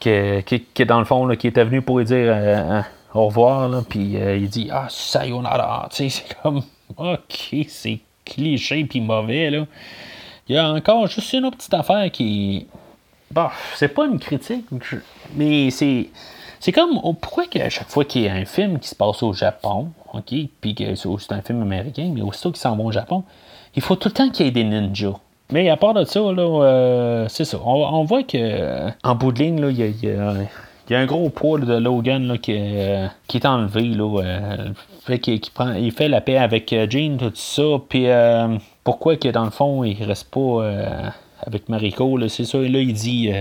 que, 0.00 0.82
dans 0.84 0.98
le 0.98 1.04
fond, 1.04 1.28
qui 1.36 1.46
était 1.46 1.64
venu 1.64 1.80
pour 1.80 1.98
lui 1.98 2.04
dire 2.04 2.84
au 3.14 3.26
revoir, 3.26 3.84
puis 3.88 4.16
il 4.16 4.48
dit 4.48 4.68
Ah, 4.70 4.86
sayonara. 4.88 5.88
C'est 5.90 6.10
comme 6.42 6.62
Ok, 6.96 7.54
c'est 7.68 8.00
cliché 8.24 8.84
puis 8.84 9.00
mauvais. 9.00 9.50
Là. 9.50 9.66
Il 10.48 10.56
y 10.56 10.58
a 10.58 10.70
encore 10.70 11.06
juste 11.06 11.32
une 11.32 11.46
autre 11.46 11.56
petite 11.56 11.74
affaire 11.74 12.10
qui. 12.10 12.66
Bon, 13.30 13.48
c'est 13.76 13.88
pas 13.88 14.04
une 14.04 14.18
critique, 14.18 14.66
mais 15.34 15.70
c'est 15.70 16.08
c'est 16.62 16.70
comme, 16.70 17.00
pourquoi 17.20 17.46
qu'à 17.46 17.68
chaque 17.70 17.88
fois 17.88 18.04
qu'il 18.04 18.22
y 18.22 18.28
a 18.28 18.34
un 18.34 18.44
film 18.44 18.78
qui 18.78 18.86
se 18.86 18.94
passe 18.94 19.20
au 19.24 19.32
Japon, 19.32 19.88
OK, 20.14 20.32
puis 20.60 20.76
que 20.76 20.94
c'est 20.94 21.32
un 21.32 21.42
film 21.42 21.60
américain, 21.60 22.12
mais 22.14 22.22
aussitôt 22.22 22.52
qu'il 22.52 22.60
s'en 22.60 22.76
va 22.76 22.84
au 22.84 22.92
Japon, 22.92 23.24
il 23.74 23.82
faut 23.82 23.96
tout 23.96 24.10
le 24.10 24.14
temps 24.14 24.30
qu'il 24.30 24.46
y 24.46 24.48
ait 24.48 24.52
des 24.52 24.62
ninjas. 24.62 25.18
Mais 25.50 25.68
à 25.70 25.76
part 25.76 25.92
de 25.92 26.04
ça, 26.04 26.20
là, 26.20 26.62
euh, 26.62 27.26
c'est 27.28 27.44
ça. 27.44 27.58
On, 27.64 28.04
voit 28.04 28.22
que 28.22 28.38
euh, 28.38 28.90
en 29.02 29.16
bout 29.16 29.32
de 29.32 29.42
ligne, 29.42 29.58
il 29.70 30.06
y 30.88 30.94
a, 30.94 31.00
un 31.00 31.06
gros 31.06 31.30
poids 31.30 31.58
de 31.58 31.74
Logan 31.74 32.28
là, 32.28 32.38
qui, 32.38 32.54
euh, 32.56 33.08
est 33.34 33.44
enlevé. 33.44 33.82
Là, 33.82 34.22
fait 35.04 35.18
qu'il, 35.18 35.40
prend, 35.52 35.72
il 35.72 35.90
fait 35.90 36.08
la 36.08 36.20
paix 36.20 36.38
avec 36.38 36.72
Jean, 36.88 37.16
tout 37.16 37.32
ça. 37.34 37.64
Puis 37.88 38.06
pourquoi 38.84 39.16
que 39.16 39.30
dans 39.30 39.44
le 39.44 39.50
fond, 39.50 39.82
il 39.82 40.00
reste 40.04 40.30
pas 40.30 40.62
avec 41.44 41.68
Mariko, 41.68 42.20
c'est 42.28 42.44
ça. 42.44 42.58
Là, 42.58 42.78
il 42.78 42.92
dit 42.92 43.32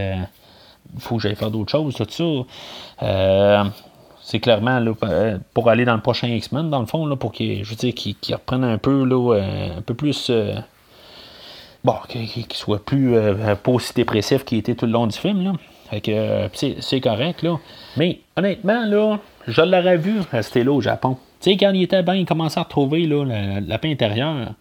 faut 1.00 1.18
que 1.18 1.22
j'aille 1.22 1.36
faire 1.36 1.52
d'autres 1.52 1.72
choses, 1.72 1.96
tout 1.96 2.06
ça. 2.10 3.06
Euh, 3.06 3.64
c'est 4.22 4.40
clairement 4.40 4.80
là, 4.80 4.92
euh, 5.04 5.38
pour 5.54 5.70
aller 5.70 5.86
dans 5.86 5.96
le 5.96 6.02
prochain 6.02 6.28
X-Men, 6.28 6.70
dans 6.70 6.80
le 6.80 6.86
fond, 6.86 7.06
là, 7.06 7.16
pour 7.16 7.32
qu'il, 7.32 7.64
je 7.64 7.70
veux 7.70 7.76
dire, 7.76 7.94
qu'il, 7.94 8.36
reprenne 8.36 8.64
un 8.64 8.78
peu, 8.78 9.04
là, 9.04 9.36
euh, 9.36 9.78
un 9.78 9.82
peu 9.82 9.94
plus. 9.94 10.32
bon, 11.84 11.96
qu'il, 12.08 12.46
soit 12.54 12.84
plus 12.84 13.16
pas 13.64 13.72
aussi 13.72 13.94
dépressif 13.94 14.46
qu'il 14.46 14.60
était 14.60 14.76
tout 14.76 14.86
le 14.86 14.92
long 14.92 15.08
du 15.08 15.18
film. 15.18 15.44
Là. 15.44 15.54
Fait 15.90 16.02
que, 16.02 16.50
c'est, 16.54 17.02
correct, 17.02 17.42
là. 17.42 17.60
Mais 17.98 18.22
honnêtement, 18.38 18.86
là, 18.86 19.20
je 19.48 19.62
l'aurais 19.62 19.98
vu 19.98 20.22
rester 20.32 20.64
là 20.64 20.72
au 20.72 20.82
Japon. 20.82 21.18
Tu 21.42 21.52
sais, 21.52 21.58
quand 21.58 21.72
il 21.74 21.82
était 21.82 22.04
bien, 22.04 22.16
il 22.16 22.26
commençait 22.26 22.60
à 22.60 22.64
retrouver 22.64 23.08
là, 23.08 23.26
la, 23.66 23.78
paix 23.78 23.92
intérieure. 23.92 24.54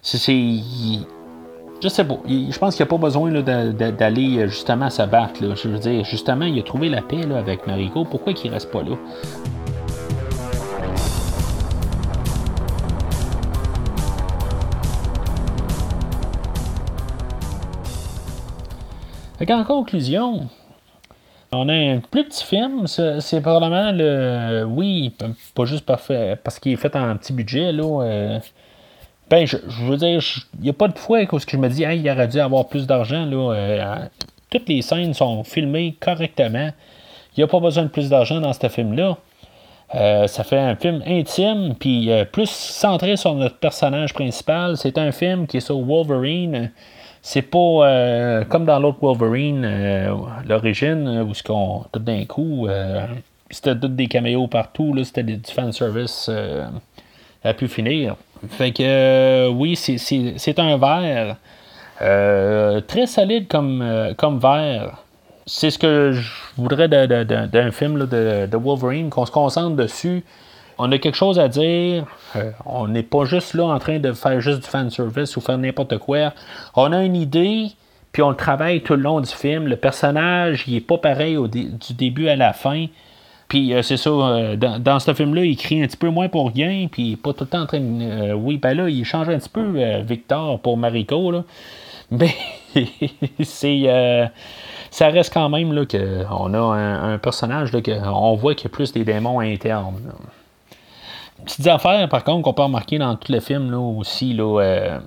C'est, 0.00 0.60
je 1.82 1.88
sais 1.88 2.04
pas. 2.04 2.18
Je 2.26 2.58
pense 2.58 2.76
qu'il 2.76 2.84
n'y 2.84 2.88
a 2.88 2.90
pas 2.90 2.98
besoin 2.98 3.30
d'aller 3.30 4.38
euh, 4.38 4.48
justement 4.48 4.90
se 4.90 5.02
battre. 5.02 5.40
Je 5.40 5.68
veux 5.68 5.78
dire, 5.78 6.04
justement, 6.04 6.44
il 6.44 6.58
a 6.58 6.62
trouvé 6.62 6.88
la 6.88 7.02
paix 7.02 7.22
avec 7.36 7.66
Mariko. 7.66 8.04
Pourquoi 8.04 8.32
il 8.44 8.50
reste 8.50 8.70
pas 8.70 8.82
là? 8.82 8.96
en 19.48 19.64
conclusion, 19.64 20.48
on 21.50 21.68
a 21.68 21.72
un 21.72 21.98
plus 21.98 22.24
petit 22.24 22.44
film. 22.44 22.86
C'est 22.86 23.40
probablement 23.40 23.90
le. 23.92 24.64
Oui, 24.64 25.12
pas 25.54 25.64
juste 25.64 25.84
parce 25.86 26.58
qu'il 26.60 26.72
est 26.72 26.76
fait 26.76 26.94
en 26.94 27.16
petit 27.16 27.32
budget. 27.32 27.72
Là, 27.72 28.02
euh, 28.02 28.38
ben, 29.30 29.46
je, 29.46 29.56
veux 29.84 29.96
dire, 29.96 30.20
il 30.58 30.64
n'y 30.64 30.70
a 30.70 30.72
pas 30.72 30.88
de 30.88 30.98
fois 30.98 31.20
où 31.30 31.38
je 31.38 31.56
me 31.56 31.68
dis, 31.68 31.84
hey, 31.84 32.00
il 32.00 32.10
aurait 32.10 32.26
dû 32.26 32.40
avoir 32.40 32.66
plus 32.66 32.86
d'argent. 32.88 33.24
Là, 33.24 33.54
euh, 33.54 33.96
toutes 34.50 34.68
les 34.68 34.82
scènes 34.82 35.14
sont 35.14 35.44
filmées 35.44 35.94
correctement. 36.00 36.70
Il 37.36 37.40
n'y 37.40 37.44
a 37.44 37.46
pas 37.46 37.60
besoin 37.60 37.84
de 37.84 37.90
plus 37.90 38.08
d'argent 38.08 38.40
dans 38.40 38.52
ce 38.52 38.68
film-là. 38.68 39.16
Euh, 39.94 40.26
ça 40.26 40.42
fait 40.42 40.58
un 40.58 40.74
film 40.74 41.02
intime, 41.06 41.76
puis 41.78 42.10
euh, 42.10 42.24
plus 42.24 42.50
centré 42.50 43.16
sur 43.16 43.34
notre 43.36 43.56
personnage 43.56 44.14
principal. 44.14 44.76
C'est 44.76 44.98
un 44.98 45.12
film 45.12 45.46
qui 45.46 45.58
est 45.58 45.60
sur 45.60 45.78
Wolverine. 45.78 46.72
C'est 47.22 47.42
pas 47.42 48.44
comme 48.48 48.64
dans 48.64 48.80
l'autre 48.80 48.98
Wolverine, 49.02 50.08
l'origine, 50.48 51.20
où 51.28 51.34
ce 51.34 51.42
qu'on 51.42 51.84
tout 51.92 51.98
d'un 51.98 52.24
coup, 52.24 52.66
c'était 53.50 53.78
tout 53.78 53.88
des 53.88 54.06
caméos 54.06 54.46
partout, 54.46 54.96
c'était 55.04 55.22
du 55.22 55.38
fan 55.44 55.70
service 55.70 56.30
a 57.44 57.54
pu 57.54 57.68
finir. 57.68 58.16
Fait 58.48 58.72
que 58.72 58.82
euh, 58.82 59.48
oui, 59.48 59.76
c'est 59.76 60.58
un 60.58 60.76
verre 60.78 61.36
euh, 62.00 62.80
très 62.80 63.06
solide 63.06 63.48
comme, 63.48 63.82
euh, 63.82 64.14
comme 64.14 64.38
verre. 64.38 64.96
C'est 65.46 65.70
ce 65.70 65.78
que 65.78 66.12
je 66.12 66.30
voudrais 66.56 66.88
d'un 66.88 67.70
film 67.72 68.06
de, 68.06 68.56
Wolverine, 68.56 69.10
qu'on 69.10 69.26
se 69.26 69.32
concentre 69.32 69.76
dessus. 69.76 70.24
On 70.78 70.90
a 70.92 70.98
quelque 70.98 71.16
chose 71.16 71.38
à 71.38 71.48
dire. 71.48 72.04
on 72.64 72.88
n'est 72.88 73.02
pas 73.02 73.24
juste 73.24 73.54
là 73.54 73.64
en 73.64 73.78
train 73.78 73.98
de 73.98 74.12
faire 74.12 74.40
juste 74.40 74.62
du 74.62 74.68
fan 74.68 74.90
service 74.90 75.36
ou 75.36 75.40
faire 75.40 75.58
n'importe 75.58 75.98
quoi. 75.98 76.32
On 76.76 76.92
a 76.92 77.02
une 77.02 77.16
idée, 77.16 77.72
puis 78.12 78.22
on 78.22 78.30
le 78.30 78.36
travaille 78.36 78.80
tout 78.82 78.94
le 78.94 79.02
long 79.02 79.20
du 79.20 79.30
film. 79.30 79.66
Le 79.66 79.76
personnage, 79.76 80.64
il 80.68 80.76
est 80.76 80.80
pas 80.80 80.98
pareil 80.98 81.36
du 81.48 81.94
début 81.94 82.28
à 82.28 82.36
la 82.36 82.52
fin. 82.52 82.86
Puis 83.50 83.74
euh, 83.74 83.82
c'est 83.82 83.96
ça, 83.96 84.10
euh, 84.10 84.56
dans, 84.56 85.00
ce 85.00 85.12
film-là, 85.12 85.44
il 85.44 85.56
crie 85.56 85.82
un 85.82 85.86
petit 85.88 85.96
peu 85.96 86.08
moins 86.08 86.28
pour 86.28 86.50
rien, 86.52 86.86
puis 86.90 87.16
pas 87.16 87.32
tout 87.32 87.42
le 87.44 87.50
temps 87.50 87.62
en 87.62 87.66
train 87.66 87.80
de. 87.80 88.30
Euh, 88.30 88.32
oui, 88.32 88.58
ben 88.58 88.74
là, 88.74 88.88
il 88.88 89.04
change 89.04 89.28
un 89.28 89.38
petit 89.38 89.48
peu 89.48 90.00
Victor 90.02 90.60
pour 90.60 90.76
Mariko, 90.76 91.32
là. 91.32 91.44
Mais 92.12 92.34
c'est. 93.42 94.30
ça 94.90 95.08
reste 95.08 95.34
quand 95.34 95.48
même 95.48 95.72
là, 95.72 95.84
qu'on 95.84 96.54
a 96.54 96.58
un, 96.58 97.18
personnage 97.18 97.72
là, 97.72 97.80
on 98.12 98.34
voit 98.34 98.54
qu'il 98.54 98.70
y 98.70 98.72
a 98.72 98.74
plus 98.74 98.92
des 98.92 99.04
démons 99.04 99.40
internes. 99.40 100.12
Petites 101.44 101.66
affaires, 101.66 102.08
par 102.08 102.24
contre, 102.24 102.42
qu'on 102.42 102.52
peut 102.52 102.62
remarquer 102.62 102.98
dans 102.98 103.16
tous 103.16 103.32
les 103.32 103.40
films 103.40 103.70
là, 103.70 103.78
aussi. 103.78 104.32
Là, 104.32 104.60
euh, 104.60 104.98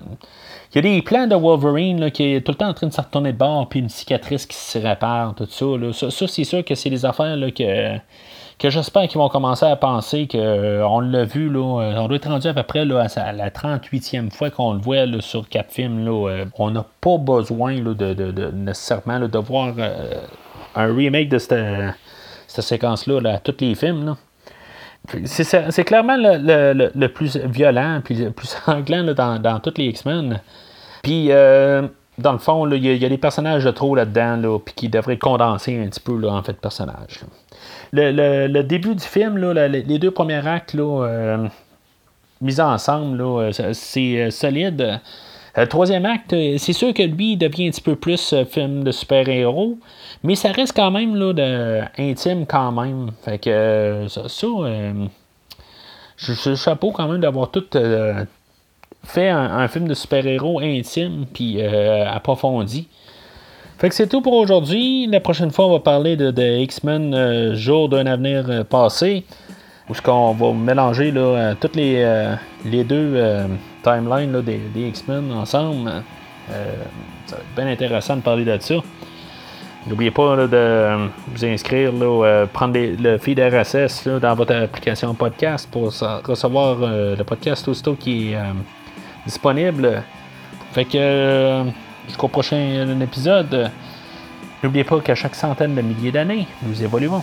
il 0.72 0.76
y 0.76 0.78
a 0.78 0.82
des 0.82 1.02
plans 1.02 1.26
de 1.26 1.34
Wolverine 1.34 2.00
là, 2.00 2.10
qui 2.10 2.34
est 2.34 2.40
tout 2.40 2.52
le 2.52 2.56
temps 2.56 2.68
en 2.68 2.74
train 2.74 2.88
de 2.88 2.92
se 2.92 3.00
retourner 3.00 3.32
de 3.32 3.38
bord, 3.38 3.68
puis 3.68 3.80
une 3.80 3.88
cicatrice 3.88 4.46
qui 4.46 4.56
se 4.56 4.78
répare, 4.78 5.34
tout 5.34 5.46
ça. 5.48 5.64
Là. 5.64 5.92
Ça, 5.92 6.26
c'est 6.26 6.44
sûr 6.44 6.64
que 6.64 6.74
c'est 6.74 6.90
des 6.90 7.04
affaires 7.04 7.36
là, 7.36 7.50
que 7.50 7.98
que 8.56 8.70
j'espère 8.70 9.08
qu'ils 9.08 9.18
vont 9.18 9.28
commencer 9.28 9.66
à 9.66 9.74
penser 9.74 10.28
qu'on 10.28 10.38
euh, 10.38 11.00
l'a 11.00 11.24
vu, 11.24 11.50
là, 11.50 11.82
euh, 11.82 11.96
on 11.96 12.06
doit 12.06 12.16
être 12.16 12.28
rendu 12.28 12.46
à 12.46 12.54
peu 12.54 12.62
près 12.62 12.84
là, 12.84 13.04
à 13.16 13.32
la 13.32 13.50
38e 13.50 14.30
fois 14.30 14.50
qu'on 14.50 14.74
le 14.74 14.78
voit 14.78 15.06
là, 15.06 15.20
sur 15.20 15.48
Capfilm. 15.48 16.04
Là, 16.04 16.44
on 16.56 16.70
n'a 16.70 16.86
pas 17.00 17.18
besoin 17.18 17.74
là, 17.74 17.94
de, 17.94 18.14
de, 18.14 18.30
de, 18.30 18.50
nécessairement 18.52 19.18
de 19.18 19.38
voir 19.38 19.74
un 20.76 20.94
remake 20.94 21.28
de 21.30 21.38
cette, 21.38 21.56
cette 22.46 22.64
séquence-là 22.64 23.20
à 23.34 23.38
tous 23.38 23.56
les 23.60 23.74
films. 23.74 24.06
Là. 24.06 24.16
C'est, 25.26 25.84
clairement 25.84 26.16
le, 26.16 26.72
le, 26.72 26.90
le, 26.94 27.08
plus 27.08 27.36
violent 27.36 28.00
puis 28.02 28.14
le 28.14 28.30
plus 28.30 28.48
sanglant 28.64 29.04
dans, 29.14 29.38
dans 29.38 29.60
tous 29.60 29.74
les 29.76 29.86
X-Men. 29.86 30.40
Puis, 31.02 31.28
dans 31.28 32.32
le 32.32 32.38
fond, 32.38 32.70
il 32.70 32.84
y, 32.84 33.04
a 33.04 33.08
des 33.08 33.18
personnages 33.18 33.64
de 33.64 33.70
trop 33.70 33.94
là-dedans, 33.94 34.36
là, 34.36 34.58
puis 34.58 34.74
qui 34.74 34.88
devraient 34.88 35.18
condenser 35.18 35.78
un 35.78 35.88
petit 35.88 36.00
peu, 36.00 36.18
là, 36.18 36.30
en 36.32 36.42
fait, 36.42 36.54
personnages 36.54 37.20
le, 37.94 38.62
début 38.62 38.94
du 38.94 39.04
film, 39.04 39.38
les 39.52 39.98
deux 39.98 40.10
premiers 40.10 40.46
actes 40.46 40.74
euh, 40.74 41.48
mis 42.40 42.60
ensemble, 42.60 43.20
euh, 43.20 43.50
c'est 43.72 44.20
euh, 44.20 44.30
solide. 44.30 45.00
Le 45.56 45.66
troisième 45.68 46.04
acte, 46.04 46.34
c'est 46.58 46.72
sûr 46.72 46.92
que 46.92 47.02
lui, 47.02 47.32
il 47.32 47.36
devient 47.36 47.68
un 47.68 47.70
petit 47.70 47.80
peu 47.80 47.94
plus 47.94 48.34
film 48.50 48.82
de 48.82 48.90
super-héros, 48.90 49.78
mais 50.24 50.34
ça 50.34 50.50
reste 50.50 50.74
quand 50.74 50.90
même 50.90 51.14
là, 51.14 51.32
de, 51.32 51.80
intime 51.96 52.44
quand 52.44 52.72
même. 52.72 53.12
Fait 53.22 53.38
que 53.38 54.06
ça, 54.08 54.22
je, 56.16 56.32
suis 56.32 56.56
chapeau 56.56 56.90
quand 56.90 57.06
même 57.06 57.20
d'avoir 57.20 57.50
tout 57.52 57.64
fait 59.04 59.28
un, 59.28 59.68
film 59.68 59.86
de 59.86 59.94
super-héros 59.94 60.58
intime 60.60 61.26
puis 61.32 61.62
approfondi. 61.62 62.88
Fait 63.78 63.88
que 63.88 63.94
c'est 63.94 64.06
tout 64.06 64.20
pour 64.20 64.34
aujourd'hui. 64.34 65.06
La 65.08 65.20
prochaine 65.20 65.50
fois, 65.50 65.66
on 65.66 65.72
va 65.72 65.80
parler 65.80 66.16
de, 66.16 66.58
X-Men 66.60 67.12
euh, 67.12 67.54
Jour 67.54 67.88
d'un 67.88 68.06
avenir 68.06 68.48
euh, 68.48 68.64
passé. 68.64 69.24
Où 69.90 69.94
ce 69.94 70.00
qu'on 70.00 70.32
va 70.32 70.52
mélanger 70.52 71.10
là, 71.10 71.20
euh, 71.20 71.54
toutes 71.60 71.76
les, 71.76 72.02
les 72.64 72.84
deux 72.84 73.46
timelines 73.84 74.42
des, 74.42 74.88
X-Men 74.88 75.30
ensemble. 75.32 76.02
ça 76.48 77.36
va 77.36 77.42
être 77.42 77.54
bien 77.56 77.66
intéressant 77.68 78.16
de 78.16 78.22
parler 78.22 78.44
de 78.44 78.56
ça. 78.60 78.74
N'oubliez 79.86 80.10
pas 80.10 80.36
de 80.46 81.08
vous 81.28 81.44
inscrire, 81.44 81.92
là, 81.92 82.46
prendre 82.52 82.78
le 82.78 83.18
feed 83.18 83.38
RSS 83.38 84.08
dans 84.08 84.34
votre 84.34 84.54
application 84.54 85.14
podcast 85.14 85.68
pour 85.70 85.92
recevoir 86.26 86.78
le 86.80 87.22
podcast 87.22 87.68
aussitôt 87.68 87.94
qui 87.94 88.32
est 88.32 88.38
disponible. 89.26 90.02
Fait 90.72 90.86
que 90.86 91.64
jusqu'au 92.06 92.28
prochain 92.28 92.98
épisode. 93.00 93.70
N'oubliez 94.62 94.84
pas 94.84 95.00
qu'à 95.00 95.14
chaque 95.14 95.34
centaine 95.34 95.74
de 95.74 95.82
milliers 95.82 96.12
d'années, 96.12 96.46
nous 96.62 96.82
évoluons. 96.82 97.22